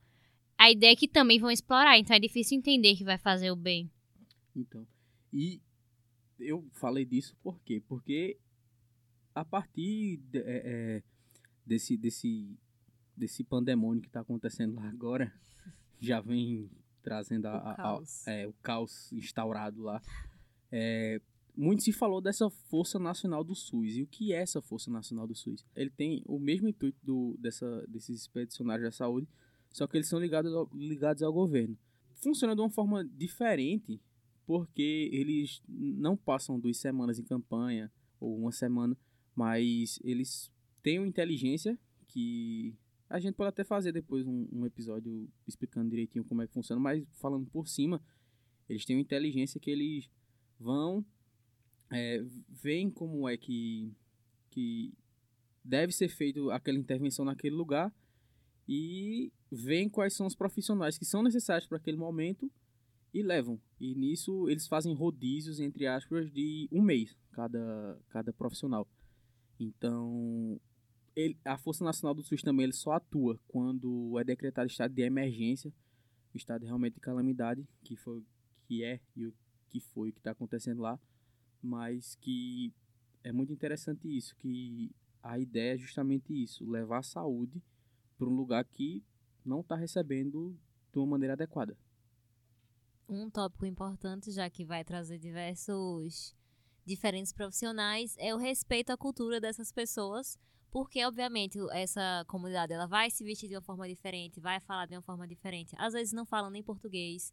a 0.57 0.71
ideia 0.71 0.93
é 0.93 0.95
que 0.95 1.07
também 1.07 1.39
vão 1.39 1.51
explorar. 1.51 1.97
Então 1.99 2.15
é 2.15 2.19
difícil 2.19 2.57
entender 2.57 2.95
que 2.95 3.03
vai 3.03 3.17
fazer 3.17 3.51
o 3.51 3.55
bem. 3.57 3.91
Então, 4.55 4.87
e 5.33 5.59
eu 6.39 6.65
falei 6.71 7.03
disso 7.03 7.35
por 7.43 7.59
quê? 7.61 7.81
Porque 7.87 8.37
a 9.35 9.43
partir 9.43 10.17
de- 10.31 10.39
é, 10.39 10.61
é, 10.65 11.03
desse, 11.65 11.95
desse, 11.97 12.57
desse 13.15 13.43
pandemônio 13.43 14.01
que 14.01 14.07
está 14.07 14.21
acontecendo 14.21 14.75
lá 14.75 14.87
agora, 14.89 15.31
já 15.99 16.19
vem 16.21 16.69
trazendo 17.01 17.45
a, 17.47 17.51
O 17.53 17.55
a- 17.67 17.71
a- 17.71 17.75
caos. 17.75 18.27
é, 18.27 18.47
o 18.47 18.53
caos 18.61 19.11
instaurado 19.13 19.81
lá. 19.83 20.01
É, 20.71 21.21
muito 21.55 21.83
se 21.83 21.91
falou 21.91 22.19
dessa 22.21 22.49
Força 22.49 22.97
Nacional 22.97 23.43
do 23.43 23.53
SUS. 23.53 23.95
E 23.97 24.01
o 24.03 24.07
que 24.07 24.33
é 24.33 24.37
essa 24.41 24.61
Força 24.61 24.89
Nacional 24.89 25.27
do 25.27 25.35
SUS? 25.35 25.63
Ele 25.75 25.89
tem 25.91 26.23
o 26.25 26.39
mesmo 26.39 26.67
intuito 26.67 26.97
do, 27.03 27.35
dessa, 27.39 27.85
desses 27.87 28.21
expedicionários 28.21 28.85
da 28.87 28.91
saúde, 28.91 29.27
só 29.71 29.85
que 29.87 29.97
eles 29.97 30.07
são 30.07 30.19
ligados 30.19 30.51
ao, 30.53 30.67
ligados 30.73 31.21
ao 31.21 31.31
governo. 31.31 31.77
Funciona 32.15 32.55
de 32.55 32.61
uma 32.61 32.69
forma 32.69 33.03
diferente, 33.05 34.01
porque 34.47 35.09
eles 35.13 35.61
não 35.67 36.15
passam 36.17 36.59
duas 36.59 36.77
semanas 36.77 37.19
em 37.19 37.23
campanha, 37.23 37.91
ou 38.19 38.35
uma 38.37 38.51
semana, 38.51 38.97
mas 39.35 39.99
eles 40.03 40.49
têm 40.83 40.99
uma 40.99 41.07
inteligência 41.07 41.79
que 42.07 42.75
a 43.09 43.19
gente 43.19 43.35
pode 43.35 43.49
até 43.49 43.63
fazer 43.63 43.91
depois 43.91 44.25
um, 44.27 44.47
um 44.51 44.65
episódio 44.65 45.29
explicando 45.47 45.89
direitinho 45.89 46.25
como 46.25 46.41
é 46.41 46.47
que 46.47 46.53
funciona, 46.53 46.81
mas 46.81 47.03
falando 47.13 47.47
por 47.49 47.67
cima, 47.67 48.01
eles 48.69 48.85
têm 48.85 48.95
uma 48.95 49.01
inteligência 49.01 49.59
que 49.59 49.71
eles 49.71 50.09
vão 50.59 51.05
é, 51.91 52.23
veem 52.49 52.89
como 52.89 53.29
é 53.29 53.37
que, 53.37 53.91
que 54.49 54.93
deve 55.63 55.93
ser 55.93 56.09
feito 56.09 56.49
aquela 56.49 56.77
intervenção 56.77 57.23
naquele 57.23 57.55
lugar 57.55 57.93
e 58.67 59.31
veem 59.51 59.89
quais 59.89 60.13
são 60.13 60.25
os 60.25 60.35
profissionais 60.35 60.97
que 60.97 61.05
são 61.05 61.21
necessários 61.21 61.67
para 61.67 61.77
aquele 61.77 61.97
momento 61.97 62.51
e 63.13 63.21
levam. 63.21 63.61
E 63.79 63.93
nisso 63.93 64.49
eles 64.49 64.67
fazem 64.67 64.95
rodízios, 64.95 65.59
entre 65.59 65.85
aspas, 65.85 66.31
de 66.31 66.67
um 66.71 66.81
mês, 66.81 67.15
cada, 67.31 67.99
cada 68.09 68.33
profissional. 68.33 68.87
Então, 69.59 70.59
ele, 71.15 71.37
a 71.45 71.57
Força 71.57 71.83
Nacional 71.83 72.13
do 72.13 72.23
SUS 72.23 72.41
também 72.41 72.65
ele 72.65 72.73
só 72.73 72.93
atua 72.93 73.39
quando 73.47 74.17
é 74.19 74.23
decretado 74.23 74.67
estado 74.67 74.93
de 74.93 75.01
emergência, 75.01 75.73
estado 76.33 76.65
realmente 76.65 76.95
de 76.95 76.99
calamidade, 76.99 77.67
que, 77.83 77.95
foi, 77.95 78.23
que 78.65 78.83
é 78.83 78.99
e 79.15 79.25
o 79.25 79.33
que 79.69 79.79
foi 79.79 80.09
o 80.09 80.13
que 80.13 80.19
está 80.19 80.31
acontecendo 80.31 80.81
lá, 80.81 80.99
mas 81.61 82.15
que 82.15 82.71
é 83.23 83.31
muito 83.31 83.51
interessante 83.51 84.07
isso, 84.07 84.35
que 84.35 84.91
a 85.21 85.39
ideia 85.39 85.73
é 85.73 85.77
justamente 85.77 86.31
isso, 86.33 86.69
levar 86.69 86.99
a 86.99 87.03
saúde 87.03 87.61
para 88.17 88.27
um 88.27 88.35
lugar 88.35 88.63
que 88.65 89.03
não 89.43 89.61
está 89.61 89.75
recebendo 89.75 90.57
de 90.91 90.99
uma 90.99 91.07
maneira 91.07 91.33
adequada. 91.33 91.77
Um 93.07 93.29
tópico 93.29 93.65
importante, 93.65 94.31
já 94.31 94.49
que 94.49 94.63
vai 94.63 94.83
trazer 94.83 95.17
diversos 95.17 96.35
diferentes 96.85 97.33
profissionais, 97.33 98.15
é 98.19 98.33
o 98.33 98.37
respeito 98.37 98.91
à 98.91 98.97
cultura 98.97 99.39
dessas 99.39 99.71
pessoas, 99.71 100.37
porque 100.73 101.05
obviamente 101.05 101.59
essa 101.71 102.25
comunidade 102.27 102.73
ela 102.73 102.87
vai 102.87 103.11
se 103.11 103.23
vestir 103.23 103.47
de 103.47 103.55
uma 103.55 103.61
forma 103.61 103.87
diferente, 103.87 104.39
vai 104.39 104.59
falar 104.59 104.87
de 104.87 104.95
uma 104.95 105.03
forma 105.03 105.27
diferente. 105.27 105.75
Às 105.77 105.93
vezes 105.93 106.11
não 106.11 106.25
falam 106.25 106.49
nem 106.49 106.63
português 106.63 107.31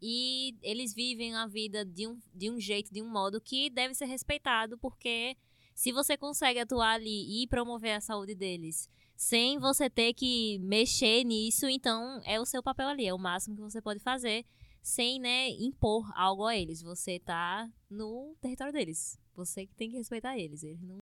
e 0.00 0.54
eles 0.60 0.92
vivem 0.92 1.34
a 1.34 1.46
vida 1.46 1.86
de 1.86 2.06
um, 2.06 2.20
de 2.34 2.50
um 2.50 2.60
jeito, 2.60 2.92
de 2.92 3.00
um 3.00 3.08
modo 3.08 3.40
que 3.40 3.70
deve 3.70 3.94
ser 3.94 4.04
respeitado, 4.04 4.76
porque 4.76 5.38
se 5.74 5.90
você 5.90 6.18
consegue 6.18 6.60
atuar 6.60 6.96
ali 6.96 7.42
e 7.42 7.46
promover 7.46 7.96
a 7.96 8.00
saúde 8.02 8.34
deles 8.34 8.90
sem 9.16 9.58
você 9.58 9.88
ter 9.88 10.12
que 10.12 10.58
mexer 10.58 11.24
nisso, 11.24 11.66
então 11.70 12.20
é 12.26 12.38
o 12.38 12.44
seu 12.44 12.62
papel 12.62 12.88
ali, 12.88 13.06
é 13.06 13.14
o 13.14 13.18
máximo 13.18 13.56
que 13.56 13.62
você 13.62 13.80
pode 13.80 14.00
fazer 14.00 14.44
sem, 14.82 15.18
né, 15.18 15.48
impor 15.48 16.12
algo 16.14 16.44
a 16.44 16.54
eles. 16.54 16.82
Você 16.82 17.18
tá 17.18 17.70
no 17.88 18.36
território 18.38 18.72
deles. 18.72 19.18
Você 19.34 19.64
que 19.64 19.74
tem 19.76 19.88
que 19.88 19.96
respeitar 19.96 20.36
eles. 20.36 20.62
Eles 20.62 20.82
não 20.82 20.98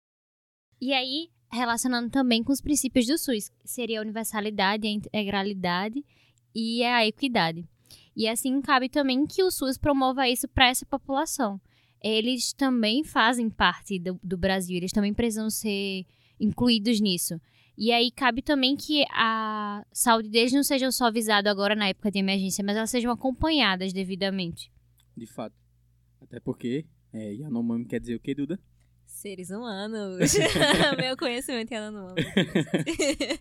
E 0.80 0.92
aí, 0.92 1.30
relacionando 1.50 2.10
também 2.10 2.42
com 2.42 2.52
os 2.52 2.60
princípios 2.60 3.06
do 3.06 3.18
SUS, 3.18 3.48
que 3.48 3.68
seria 3.68 3.98
a 3.98 4.02
universalidade, 4.02 4.86
a 4.86 4.90
integralidade 4.90 6.04
e 6.54 6.82
a 6.82 7.06
equidade. 7.06 7.64
E 8.16 8.26
assim 8.28 8.60
cabe 8.60 8.88
também 8.88 9.26
que 9.26 9.42
o 9.42 9.50
SUS 9.50 9.76
promova 9.76 10.28
isso 10.28 10.48
para 10.48 10.68
essa 10.68 10.86
população. 10.86 11.60
Eles 12.02 12.52
também 12.52 13.04
fazem 13.04 13.50
parte 13.50 13.98
do, 13.98 14.18
do 14.22 14.36
Brasil, 14.36 14.76
eles 14.76 14.92
também 14.92 15.12
precisam 15.12 15.50
ser 15.50 16.06
incluídos 16.40 17.00
nisso. 17.00 17.40
E 17.76 17.92
aí 17.92 18.10
cabe 18.10 18.40
também 18.40 18.74
que 18.74 19.04
a 19.10 19.84
saúde 19.92 20.30
deles 20.30 20.52
não 20.52 20.62
seja 20.62 20.90
só 20.90 21.10
visada 21.10 21.50
agora 21.50 21.74
na 21.74 21.88
época 21.88 22.10
de 22.10 22.18
emergência, 22.18 22.64
mas 22.64 22.76
elas 22.76 22.90
sejam 22.90 23.12
acompanhadas 23.12 23.92
devidamente. 23.92 24.72
De 25.14 25.26
fato. 25.26 25.54
Até 26.20 26.40
porque 26.40 26.86
é, 27.12 27.34
Yanomami 27.34 27.84
quer 27.84 28.00
dizer 28.00 28.14
o 28.14 28.20
que, 28.20 28.34
Duda? 28.34 28.58
Seres 29.16 29.50
humanos. 29.50 30.32
Meu 30.98 31.16
conhecimento 31.16 31.72
é 31.72 31.90
no 31.90 32.08
nome. 32.08 32.22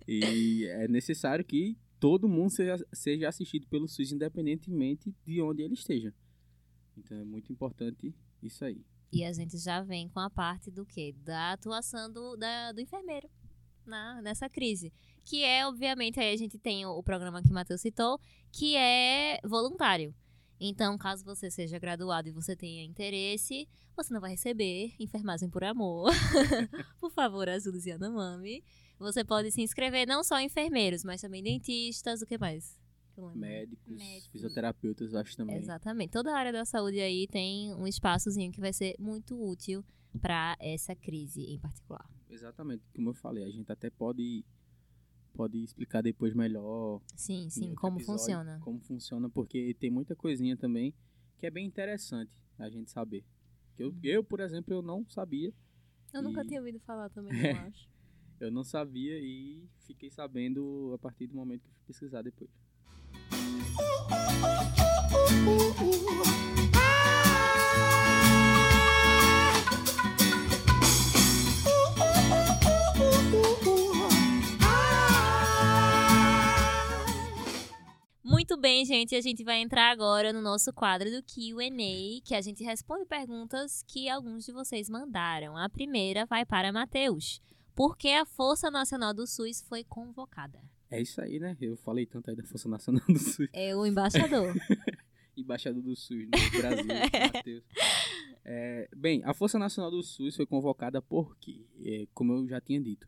E 0.07 0.65
é 0.65 0.87
necessário 0.87 1.43
que 1.43 1.77
todo 1.99 2.27
mundo 2.27 2.49
seja, 2.51 2.85
seja 2.93 3.29
assistido 3.29 3.67
pelo 3.67 3.87
SUS, 3.87 4.11
independentemente 4.11 5.13
de 5.25 5.41
onde 5.41 5.61
ele 5.63 5.73
esteja. 5.73 6.13
Então 6.97 7.17
é 7.17 7.23
muito 7.23 7.51
importante 7.51 8.13
isso 8.41 8.63
aí. 8.63 8.81
E 9.11 9.23
a 9.23 9.31
gente 9.31 9.57
já 9.57 9.81
vem 9.81 10.09
com 10.09 10.19
a 10.19 10.29
parte 10.29 10.69
do 10.71 10.85
quê? 10.85 11.13
Da 11.23 11.53
atuação 11.53 12.11
do, 12.11 12.35
da- 12.35 12.71
do 12.71 12.81
enfermeiro 12.81 13.29
na, 13.85 14.21
nessa 14.21 14.49
crise. 14.49 14.91
Que 15.23 15.43
é, 15.43 15.65
obviamente, 15.65 16.19
aí 16.19 16.33
a 16.33 16.37
gente 16.37 16.57
tem 16.57 16.85
o, 16.85 16.91
o 16.91 17.03
programa 17.03 17.41
que 17.41 17.49
o 17.49 17.53
Matheus 17.53 17.81
citou, 17.81 18.19
que 18.51 18.75
é 18.75 19.39
voluntário. 19.43 20.13
Então, 20.59 20.97
caso 20.97 21.23
você 21.23 21.51
seja 21.51 21.77
graduado 21.77 22.29
e 22.29 22.31
você 22.31 22.55
tenha 22.55 22.83
interesse, 22.83 23.67
você 23.95 24.13
não 24.13 24.21
vai 24.21 24.31
receber 24.31 24.93
enfermagem 24.99 25.49
por 25.49 25.63
amor. 25.63 26.11
por 26.99 27.11
favor, 27.11 27.49
ajude 27.49 27.77
os 27.77 27.85
Yanomami. 27.85 28.63
Você 28.97 29.23
pode 29.23 29.51
se 29.51 29.61
inscrever 29.61 30.07
não 30.07 30.23
só 30.23 30.39
enfermeiros, 30.39 31.03
mas 31.03 31.21
também 31.21 31.43
dentistas, 31.43 32.21
o 32.21 32.25
que 32.25 32.37
mais? 32.37 32.79
Médicos, 33.33 33.97
Médicos. 33.97 34.27
fisioterapeutas, 34.31 35.13
eu 35.13 35.19
acho 35.19 35.37
também. 35.37 35.57
Exatamente. 35.57 36.11
Toda 36.11 36.33
a 36.33 36.37
área 36.37 36.51
da 36.51 36.65
saúde 36.65 36.99
aí 36.99 37.27
tem 37.27 37.73
um 37.73 37.87
espaçozinho 37.87 38.51
que 38.51 38.59
vai 38.59 38.73
ser 38.73 38.95
muito 38.99 39.41
útil 39.41 39.85
para 40.21 40.55
essa 40.59 40.95
crise 40.95 41.41
em 41.43 41.59
particular. 41.59 42.05
Exatamente, 42.29 42.83
como 42.93 43.09
eu 43.09 43.13
falei, 43.13 43.45
a 43.45 43.49
gente 43.49 43.71
até 43.71 43.89
pode 43.89 44.43
pode 45.35 45.63
explicar 45.63 46.01
depois 46.01 46.33
melhor 46.33 47.01
Sim, 47.15 47.49
sim, 47.49 47.75
como 47.75 47.97
episódio 47.97 48.19
funciona. 48.19 48.59
Como 48.61 48.79
funciona, 48.79 49.29
porque 49.29 49.75
tem 49.79 49.89
muita 49.91 50.15
coisinha 50.15 50.55
também 50.57 50.93
que 51.37 51.45
é 51.45 51.51
bem 51.51 51.65
interessante 51.67 52.37
a 52.57 52.69
gente 52.69 52.89
saber. 52.91 53.23
Que 53.75 53.83
eu, 53.83 53.93
eu, 54.03 54.23
por 54.23 54.39
exemplo, 54.39 54.73
eu 54.73 54.81
não 54.81 55.05
sabia. 55.09 55.53
Eu 56.13 56.21
nunca 56.23 56.41
E- 56.43 56.47
tinha 56.47 56.59
ouvido 56.61 56.79
falar 56.79 57.09
também, 57.09 57.31
eu 57.51 57.57
acho. 57.67 57.87
Eu 58.39 58.51
não 58.51 58.63
sabia 58.63 59.17
e 59.19 59.67
fiquei 59.85 60.09
sabendo 60.09 60.91
a 60.93 60.97
partir 60.97 61.27
do 61.27 61.35
momento 61.35 61.61
que 61.63 61.67
eu 61.69 61.73
fui 61.73 61.83
pesquisar 61.87 62.21
depois. 62.21 62.49
Muito 65.43 66.24
bem, 78.65 78.83
gente. 78.83 79.15
A 79.15 79.21
gente 79.21 79.43
vai 79.43 79.61
entrar 79.61 79.91
agora 79.91 80.33
no 80.33 80.41
nosso 80.41 80.73
quadro 80.73 81.11
do 81.11 81.21
Q&A, 81.21 82.19
que 82.23 82.33
a 82.33 82.41
gente 82.41 82.63
responde 82.63 83.05
perguntas 83.05 83.83
que 83.83 84.09
alguns 84.09 84.43
de 84.43 84.51
vocês 84.51 84.89
mandaram. 84.89 85.55
A 85.55 85.69
primeira 85.69 86.25
vai 86.25 86.43
para 86.47 86.73
Matheus. 86.73 87.39
Por 87.75 87.95
que 87.95 88.11
a 88.11 88.25
Força 88.25 88.71
Nacional 88.71 89.13
do 89.13 89.27
SUS 89.27 89.61
foi 89.69 89.83
convocada? 89.83 90.59
É 90.89 90.99
isso 90.99 91.21
aí, 91.21 91.37
né? 91.37 91.55
Eu 91.61 91.77
falei 91.77 92.07
tanto 92.07 92.31
aí 92.31 92.35
da 92.35 92.43
Força 92.43 92.67
Nacional 92.67 93.05
do 93.07 93.19
SUS. 93.19 93.47
É 93.53 93.75
o 93.75 93.85
embaixador. 93.85 94.55
Embaixador 95.37 95.83
do 95.83 95.95
SUS 95.95 96.25
no 96.25 96.59
Brasil, 96.59 96.85
Matheus. 97.35 97.63
É, 98.43 98.89
bem, 98.97 99.21
a 99.25 99.33
Força 99.35 99.59
Nacional 99.59 99.91
do 99.91 100.01
SUS 100.01 100.35
foi 100.35 100.47
convocada 100.47 101.03
porque, 101.03 101.67
é, 101.83 102.07
como 102.15 102.33
eu 102.33 102.47
já 102.47 102.59
tinha 102.59 102.81
dito, 102.81 103.07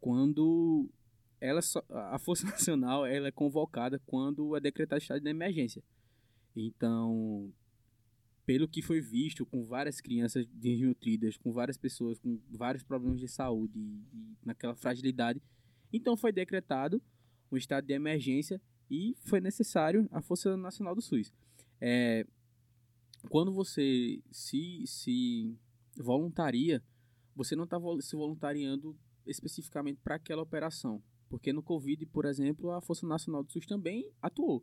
quando 0.00 0.88
ela 1.40 1.62
só- 1.62 1.84
a 1.88 2.18
Força 2.18 2.44
Nacional 2.76 3.06
ela 3.06 3.28
é 3.28 3.32
convocada 3.32 4.00
quando 4.06 4.56
é 4.56 4.60
decretado 4.60 5.00
estado 5.00 5.20
de 5.22 5.28
emergência. 5.30 5.82
Então, 6.54 7.52
pelo 8.44 8.68
que 8.68 8.82
foi 8.82 9.00
visto 9.00 9.46
com 9.46 9.64
várias 9.64 10.00
crianças 10.00 10.46
desnutridas, 10.46 11.36
com 11.36 11.52
várias 11.52 11.76
pessoas 11.78 12.18
com 12.18 12.38
vários 12.50 12.82
problemas 12.82 13.20
de 13.20 13.28
saúde 13.28 13.78
e, 13.78 14.04
e 14.12 14.36
naquela 14.44 14.74
fragilidade, 14.74 15.40
então 15.92 16.16
foi 16.16 16.32
decretado 16.32 17.02
um 17.50 17.56
estado 17.56 17.86
de 17.86 17.92
emergência 17.92 18.60
e 18.90 19.16
foi 19.24 19.40
necessário 19.40 20.08
a 20.10 20.20
Força 20.20 20.56
Nacional 20.56 20.94
do 20.94 21.00
SUS. 21.00 21.32
É, 21.80 22.26
quando 23.28 23.52
você 23.52 24.20
se, 24.30 24.84
se 24.86 25.56
voluntaria, 25.96 26.82
você 27.34 27.54
não 27.54 27.64
está 27.64 27.78
se 28.00 28.16
voluntariando 28.16 28.96
especificamente 29.26 30.00
para 30.02 30.16
aquela 30.16 30.42
operação. 30.42 31.02
Porque 31.30 31.52
no 31.52 31.62
Covid, 31.62 32.04
por 32.06 32.26
exemplo, 32.26 32.70
a 32.72 32.82
Força 32.82 33.06
Nacional 33.06 33.42
do 33.42 33.50
SUS 33.50 33.64
também 33.64 34.12
atuou. 34.20 34.62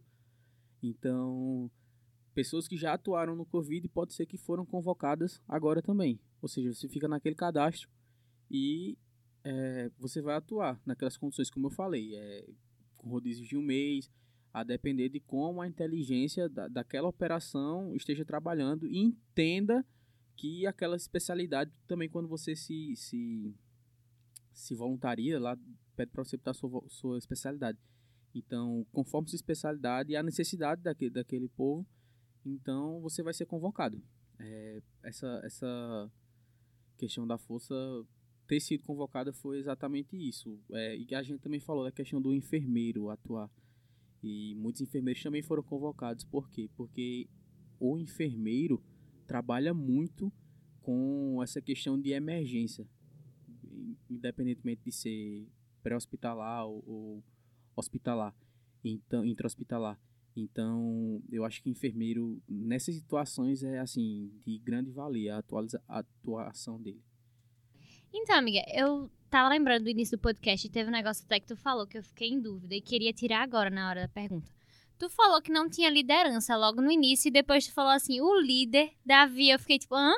Então, 0.84 1.71
pessoas 2.36 2.67
que 2.67 2.77
já 2.77 2.93
atuaram 2.93 3.36
no 3.36 3.45
Covid 3.45 3.88
pode 3.88 4.13
ser 4.13 4.27
que 4.27 4.38
foram 4.38 4.65
convocadas 4.65 5.41
agora 5.47 5.82
também. 5.82 6.19
Ou 6.39 6.47
seja, 6.47 6.71
você 6.71 6.88
fica 6.88 7.08
naquele 7.08 7.36
cadastro 7.36 7.89
e 8.51 8.95
é, 9.43 9.89
você 9.97 10.21
vai 10.21 10.36
atuar 10.36 10.80
naquelas 10.86 11.17
condições 11.17 11.49
como 11.49 11.67
eu 11.67 11.71
falei. 11.71 12.15
É, 12.15 12.47
com 12.97 13.10
rodízios 13.10 13.47
de 13.47 13.56
um 13.56 13.62
mês, 13.62 14.12
a 14.53 14.63
depender 14.63 15.10
de 15.10 15.19
como 15.19 15.62
a 15.62 15.67
inteligência 15.67 16.49
da, 16.49 16.67
daquela 16.67 17.08
operação 17.08 17.95
esteja 17.95 18.25
trabalhando 18.25 18.88
e 18.88 18.97
entenda 18.97 19.86
que 20.36 20.67
aquela 20.67 20.95
especialidade 20.95 21.71
também 21.88 22.10
quando 22.10 22.27
você 22.27 22.56
se, 22.56 22.95
se, 22.95 23.56
se 24.51 24.75
voluntaria 24.75 25.39
lá, 25.39 25.58
pede 25.98 26.12
para 26.12 26.24
você 26.24 26.38
botar 26.38 26.54
sua, 26.54 26.84
sua 26.88 27.18
especialidade. 27.18 27.80
Então, 28.34 28.86
conforme 28.92 29.28
sua 29.28 29.36
especialidade 29.36 30.12
e 30.12 30.16
a 30.16 30.22
necessidade 30.22 30.82
daquele, 30.84 31.12
daquele 31.12 31.50
povo, 31.50 31.86
então 32.46 33.02
você 33.02 33.24
vai 33.24 33.34
ser 33.34 33.48
convocado. 33.48 34.02
É, 34.40 34.82
essa, 35.04 35.42
essa 35.44 36.12
questão 36.98 37.26
da 37.26 37.38
força 37.38 37.76
ter 38.48 38.60
sido 38.60 38.84
convocada 38.84 39.34
foi 39.34 39.58
exatamente 39.58 40.16
isso. 40.16 40.60
É, 40.72 40.98
e 40.98 41.16
a 41.16 41.24
gente 41.24 41.42
também 41.42 41.60
falou 41.60 41.84
da 41.84 41.92
questão 41.92 42.22
do 42.22 42.34
enfermeiro 42.34 43.10
atuar. 43.10 43.50
E 44.24 44.56
muitos 44.56 44.82
enfermeiros 44.82 45.22
também 45.22 45.42
foram 45.42 45.64
convocados. 45.64 46.24
Por 46.24 46.50
quê? 46.50 46.70
Porque 46.78 47.28
o 47.80 47.98
enfermeiro 47.98 48.82
trabalha 49.26 49.74
muito 49.74 50.32
com 50.82 51.42
essa 51.44 51.62
questão 51.62 52.00
de 52.00 52.12
emergência, 52.12 52.88
independentemente 54.10 54.84
de 54.86 54.92
ser 54.92 55.48
pré-hospitalar 55.84 56.66
ou, 56.66 56.84
ou, 56.86 57.24
hospitalar, 57.76 58.36
então 58.84 59.26
intra-hospitalar. 59.26 60.00
Então, 60.36 61.22
eu 61.32 61.44
acho 61.44 61.63
que 61.63 61.70
enfermeiro 61.70 62.40
nessas 62.48 62.94
situações 62.94 63.63
é 63.63 63.80
assim 63.80 64.32
de 64.46 64.60
grande 64.60 64.92
valia 64.92 65.36
a, 65.36 65.40
atualiza, 65.40 65.82
a 65.88 66.00
atuação 66.00 66.80
dele. 66.80 67.02
Então, 68.13 68.36
amiga, 68.36 68.63
eu 68.72 69.10
tava 69.30 69.50
lembrando 69.50 69.86
do 69.86 69.90
início 69.90 70.18
do 70.18 70.22
podcast 70.22 70.66
e 70.66 70.70
teve 70.70 70.90
um 70.90 70.94
negócio 70.94 71.26
até 71.26 71.40
que 71.40 71.48
tu 71.48 71.58
falou 71.58 71.88
que 71.88 71.98
eu 71.98 72.04
fiquei 72.04 72.30
em 72.30 72.40
dúvida 72.40 72.76
e 72.76 72.82
queria 72.82 73.12
tirar 73.12 73.42
agora 73.42 73.70
na 73.70 73.90
hora 73.90 74.02
da 74.02 74.08
pergunta. 74.08 74.52
Tu 74.98 75.10
falou 75.10 75.42
que 75.42 75.52
não 75.52 75.70
tinha 75.70 75.90
liderança 75.90 76.56
logo 76.56 76.82
no 76.82 76.92
início 76.92 77.30
e 77.30 77.32
depois 77.32 77.68
tu 77.68 77.74
falou 77.74 77.92
assim, 77.92 78.20
o 78.20 78.40
líder, 78.40 78.92
Davi. 79.06 79.50
Eu 79.50 79.60
fiquei 79.60 79.78
tipo, 79.78 79.96
hã? 79.96 80.13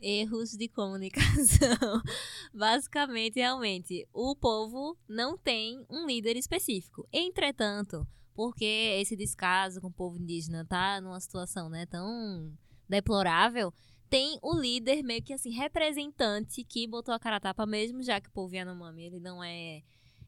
Erros 0.00 0.50
de 0.50 0.68
comunicação. 0.68 2.02
Basicamente, 2.52 3.36
realmente, 3.36 4.06
o 4.12 4.36
povo 4.36 4.98
não 5.08 5.36
tem 5.38 5.84
um 5.90 6.06
líder 6.06 6.36
específico. 6.36 7.08
Entretanto, 7.12 8.06
porque 8.34 8.98
esse 9.00 9.16
descaso 9.16 9.80
com 9.80 9.86
o 9.86 9.92
povo 9.92 10.18
indígena 10.18 10.64
tá 10.64 11.00
numa 11.00 11.20
situação 11.20 11.68
né, 11.68 11.86
tão 11.86 12.52
deplorável, 12.88 13.72
tem 14.10 14.38
o 14.42 14.56
líder 14.56 15.02
meio 15.02 15.22
que 15.22 15.32
assim, 15.32 15.50
representante 15.50 16.62
que 16.64 16.86
botou 16.86 17.14
a 17.14 17.18
cara 17.18 17.36
a 17.36 17.40
tapa 17.40 17.64
mesmo, 17.66 18.02
já 18.02 18.20
que 18.20 18.28
o 18.28 18.32
povo 18.32 18.54
Yanomami 18.54 19.04
ele 19.04 19.20
não 19.20 19.42
é, 19.42 19.82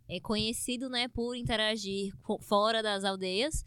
é 0.09 0.21
conhecido, 0.21 0.89
né, 0.89 1.09
por 1.09 1.35
interagir 1.35 2.13
fora 2.41 2.83
das 2.83 3.05
aldeias. 3.05 3.65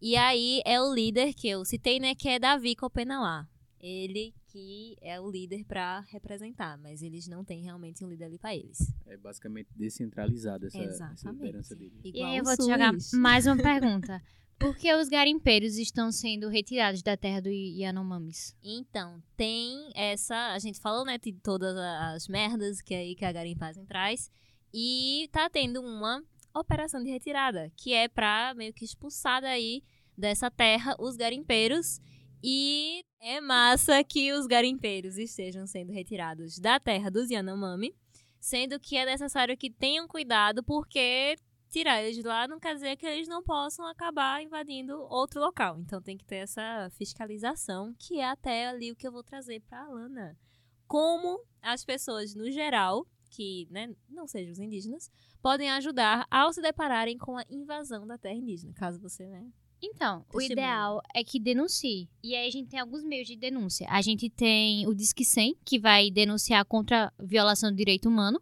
E 0.00 0.16
aí 0.16 0.62
é 0.64 0.80
o 0.80 0.92
líder 0.94 1.34
que 1.34 1.48
eu 1.48 1.64
citei, 1.64 2.00
né, 2.00 2.14
que 2.14 2.28
é 2.28 2.38
Davi 2.38 2.74
Copenauá. 2.74 3.46
Ele 3.80 4.34
que 4.46 4.96
é 5.00 5.20
o 5.20 5.30
líder 5.30 5.64
para 5.64 6.00
representar, 6.08 6.76
mas 6.78 7.02
eles 7.02 7.26
não 7.26 7.44
têm 7.44 7.62
realmente 7.62 8.04
um 8.04 8.08
líder 8.08 8.24
ali 8.26 8.38
para 8.38 8.54
eles. 8.54 8.92
É 9.06 9.16
basicamente 9.16 9.68
descentralizado 9.74 10.66
essa, 10.66 10.78
essa 11.12 11.30
liderança 11.30 11.74
dele. 11.74 11.92
Igual 12.04 12.28
e 12.28 12.32
aí 12.32 12.38
eu 12.38 12.44
vou 12.44 12.56
te 12.56 12.64
jogar 12.64 12.92
mais 13.14 13.46
uma 13.46 13.56
pergunta. 13.62 14.22
Por 14.60 14.76
que 14.76 14.94
os 14.94 15.08
garimpeiros 15.08 15.78
estão 15.78 16.12
sendo 16.12 16.50
retirados 16.50 17.02
da 17.02 17.16
terra 17.16 17.40
do 17.40 17.48
Yanomamis? 17.48 18.54
Então, 18.62 19.22
tem 19.34 19.90
essa. 19.94 20.52
A 20.52 20.58
gente 20.58 20.78
falou, 20.78 21.02
né, 21.02 21.16
de 21.16 21.32
todas 21.32 21.74
as 21.74 22.28
merdas 22.28 22.82
que 22.82 22.94
aí 22.94 23.14
que 23.14 23.24
a 23.24 23.32
garimpagem 23.32 23.86
traz. 23.86 24.30
E 24.72 25.30
tá 25.32 25.48
tendo 25.48 25.80
uma 25.80 26.22
operação 26.54 27.02
de 27.02 27.08
retirada, 27.08 27.72
que 27.74 27.94
é 27.94 28.06
pra 28.06 28.52
meio 28.54 28.74
que 28.74 28.84
expulsar 28.84 29.40
daí 29.40 29.82
dessa 30.16 30.50
terra 30.50 30.94
os 30.98 31.16
garimpeiros. 31.16 31.98
E 32.42 33.04
é 33.20 33.40
massa 33.40 34.02
que 34.02 34.32
os 34.32 34.46
garimpeiros 34.46 35.18
estejam 35.18 35.66
sendo 35.66 35.92
retirados 35.92 36.58
da 36.58 36.80
terra 36.80 37.10
dos 37.10 37.30
Yanomami, 37.30 37.94
sendo 38.40 38.80
que 38.80 38.96
é 38.96 39.04
necessário 39.04 39.56
que 39.56 39.70
tenham 39.70 40.08
cuidado 40.08 40.62
porque 40.64 41.36
tirar 41.68 42.02
eles 42.02 42.16
de 42.16 42.22
lá 42.22 42.48
não 42.48 42.58
quer 42.58 42.74
dizer 42.74 42.96
que 42.96 43.06
eles 43.06 43.28
não 43.28 43.42
possam 43.42 43.86
acabar 43.86 44.42
invadindo 44.42 45.00
outro 45.02 45.40
local. 45.40 45.78
Então 45.78 46.00
tem 46.02 46.16
que 46.16 46.24
ter 46.24 46.36
essa 46.36 46.90
fiscalização, 46.92 47.94
que 47.98 48.18
é 48.18 48.28
até 48.28 48.66
ali 48.66 48.90
o 48.90 48.96
que 48.96 49.06
eu 49.06 49.12
vou 49.12 49.22
trazer 49.22 49.60
para 49.60 49.82
a 49.82 49.84
Alana. 49.84 50.38
Como 50.86 51.44
as 51.62 51.84
pessoas 51.84 52.34
no 52.34 52.50
geral, 52.50 53.06
que 53.30 53.68
né, 53.70 53.94
não 54.08 54.26
sejam 54.26 54.52
os 54.52 54.58
indígenas, 54.58 55.10
podem 55.40 55.70
ajudar 55.70 56.26
ao 56.30 56.52
se 56.52 56.60
depararem 56.60 57.16
com 57.16 57.38
a 57.38 57.44
invasão 57.48 58.06
da 58.06 58.18
terra 58.18 58.34
indígena, 58.34 58.72
caso 58.74 59.00
você, 59.00 59.26
né? 59.26 59.48
Então, 59.82 60.24
o 60.32 60.42
ideal 60.42 61.00
é 61.14 61.24
que 61.24 61.40
denuncie. 61.40 62.08
E 62.22 62.34
aí 62.34 62.46
a 62.46 62.50
gente 62.50 62.68
tem 62.68 62.78
alguns 62.78 63.02
meios 63.02 63.26
de 63.26 63.34
denúncia. 63.34 63.86
A 63.88 64.02
gente 64.02 64.28
tem 64.28 64.86
o 64.86 64.94
Disque 64.94 65.24
100, 65.24 65.56
que 65.64 65.78
vai 65.78 66.10
denunciar 66.10 66.64
contra 66.66 67.12
violação 67.18 67.70
do 67.70 67.76
direito 67.76 68.08
humano. 68.08 68.40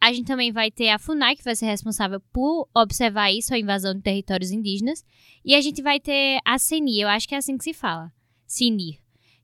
A 0.00 0.12
gente 0.12 0.26
também 0.26 0.52
vai 0.52 0.70
ter 0.70 0.90
a 0.90 0.98
FUNAI, 0.98 1.36
que 1.36 1.44
vai 1.44 1.56
ser 1.56 1.64
responsável 1.64 2.20
por 2.32 2.68
observar 2.74 3.32
isso, 3.32 3.54
a 3.54 3.58
invasão 3.58 3.94
de 3.94 4.02
territórios 4.02 4.50
indígenas. 4.50 5.02
E 5.42 5.54
a 5.54 5.60
gente 5.62 5.80
vai 5.80 5.98
ter 5.98 6.38
a 6.44 6.58
CENIR, 6.58 7.02
eu 7.02 7.08
acho 7.08 7.26
que 7.26 7.34
é 7.34 7.38
assim 7.38 7.56
que 7.56 7.64
se 7.64 7.72
fala, 7.72 8.12
CENIR, 8.46 8.98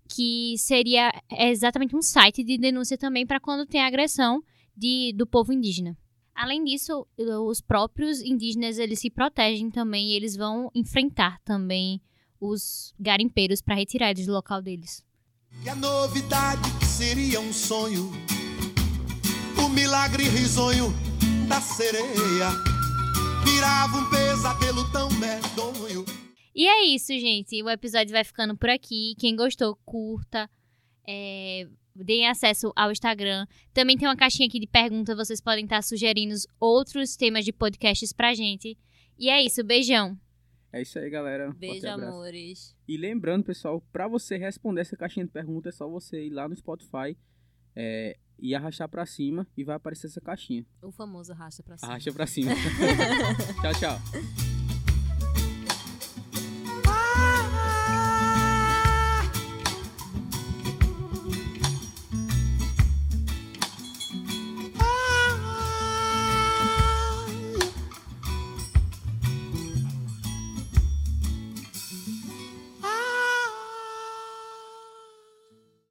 que 0.06 0.56
seria 0.58 1.10
exatamente 1.30 1.96
um 1.96 2.02
site 2.02 2.44
de 2.44 2.58
denúncia 2.58 2.98
também 2.98 3.26
para 3.26 3.40
quando 3.40 3.64
tem 3.64 3.80
agressão 3.80 4.42
de, 4.76 5.14
do 5.16 5.26
povo 5.26 5.50
indígena. 5.50 5.96
Além 6.40 6.64
disso, 6.64 7.06
os 7.18 7.60
próprios 7.60 8.22
indígenas 8.22 8.78
eles 8.78 8.98
se 8.98 9.10
protegem 9.10 9.70
também 9.70 10.08
e 10.08 10.16
eles 10.16 10.34
vão 10.34 10.70
enfrentar 10.74 11.38
também 11.44 12.00
os 12.40 12.94
garimpeiros 12.98 13.60
para 13.60 13.74
retirar 13.74 14.10
eles 14.10 14.24
do 14.24 14.32
local 14.32 14.62
deles. 14.62 15.04
E 15.62 15.68
a 15.68 15.74
novidade 15.74 16.62
que 16.78 16.86
seria 16.86 17.38
um 17.38 17.52
sonho 17.52 18.10
o 19.62 19.68
milagre 19.68 20.22
risonho 20.22 20.86
da 21.46 21.60
sereia 21.60 22.48
virava 23.44 23.98
um 23.98 24.08
pesadelo 24.08 24.90
tão 24.90 25.10
medonho. 25.10 26.06
E 26.54 26.66
é 26.66 26.86
isso, 26.86 27.08
gente. 27.08 27.62
O 27.62 27.68
episódio 27.68 28.12
vai 28.12 28.24
ficando 28.24 28.56
por 28.56 28.70
aqui. 28.70 29.14
Quem 29.18 29.36
gostou, 29.36 29.76
curta. 29.84 30.48
É, 31.06 31.68
deem 32.04 32.28
acesso 32.28 32.72
ao 32.76 32.90
Instagram. 32.90 33.46
Também 33.72 33.96
tem 33.96 34.08
uma 34.08 34.16
caixinha 34.16 34.48
aqui 34.48 34.58
de 34.58 34.66
perguntas. 34.66 35.16
Vocês 35.16 35.40
podem 35.40 35.64
estar 35.64 35.82
sugerindo 35.82 36.34
outros 36.58 37.16
temas 37.16 37.44
de 37.44 37.52
podcasts 37.52 38.12
pra 38.12 38.34
gente. 38.34 38.78
E 39.18 39.28
é 39.28 39.42
isso. 39.42 39.62
Beijão. 39.64 40.18
É 40.72 40.82
isso 40.82 40.98
aí, 40.98 41.10
galera. 41.10 41.52
Beijo, 41.52 41.86
amores. 41.88 42.76
E 42.86 42.96
lembrando, 42.96 43.44
pessoal, 43.44 43.82
para 43.92 44.06
você 44.06 44.36
responder 44.36 44.82
essa 44.82 44.96
caixinha 44.96 45.26
de 45.26 45.32
perguntas, 45.32 45.74
é 45.74 45.76
só 45.78 45.88
você 45.88 46.26
ir 46.26 46.30
lá 46.30 46.48
no 46.48 46.56
Spotify. 46.56 47.16
É, 47.74 48.16
e 48.40 48.54
arrastar 48.54 48.88
para 48.88 49.06
cima 49.06 49.46
e 49.56 49.62
vai 49.62 49.76
aparecer 49.76 50.06
essa 50.06 50.20
caixinha. 50.20 50.64
O 50.82 50.90
famoso 50.90 51.32
arrasta 51.32 51.62
para 51.62 51.76
cima. 51.76 51.92
Arrasta 51.92 52.12
para 52.12 52.26
cima. 52.26 52.52
tchau, 53.62 53.74
tchau. 53.78 53.98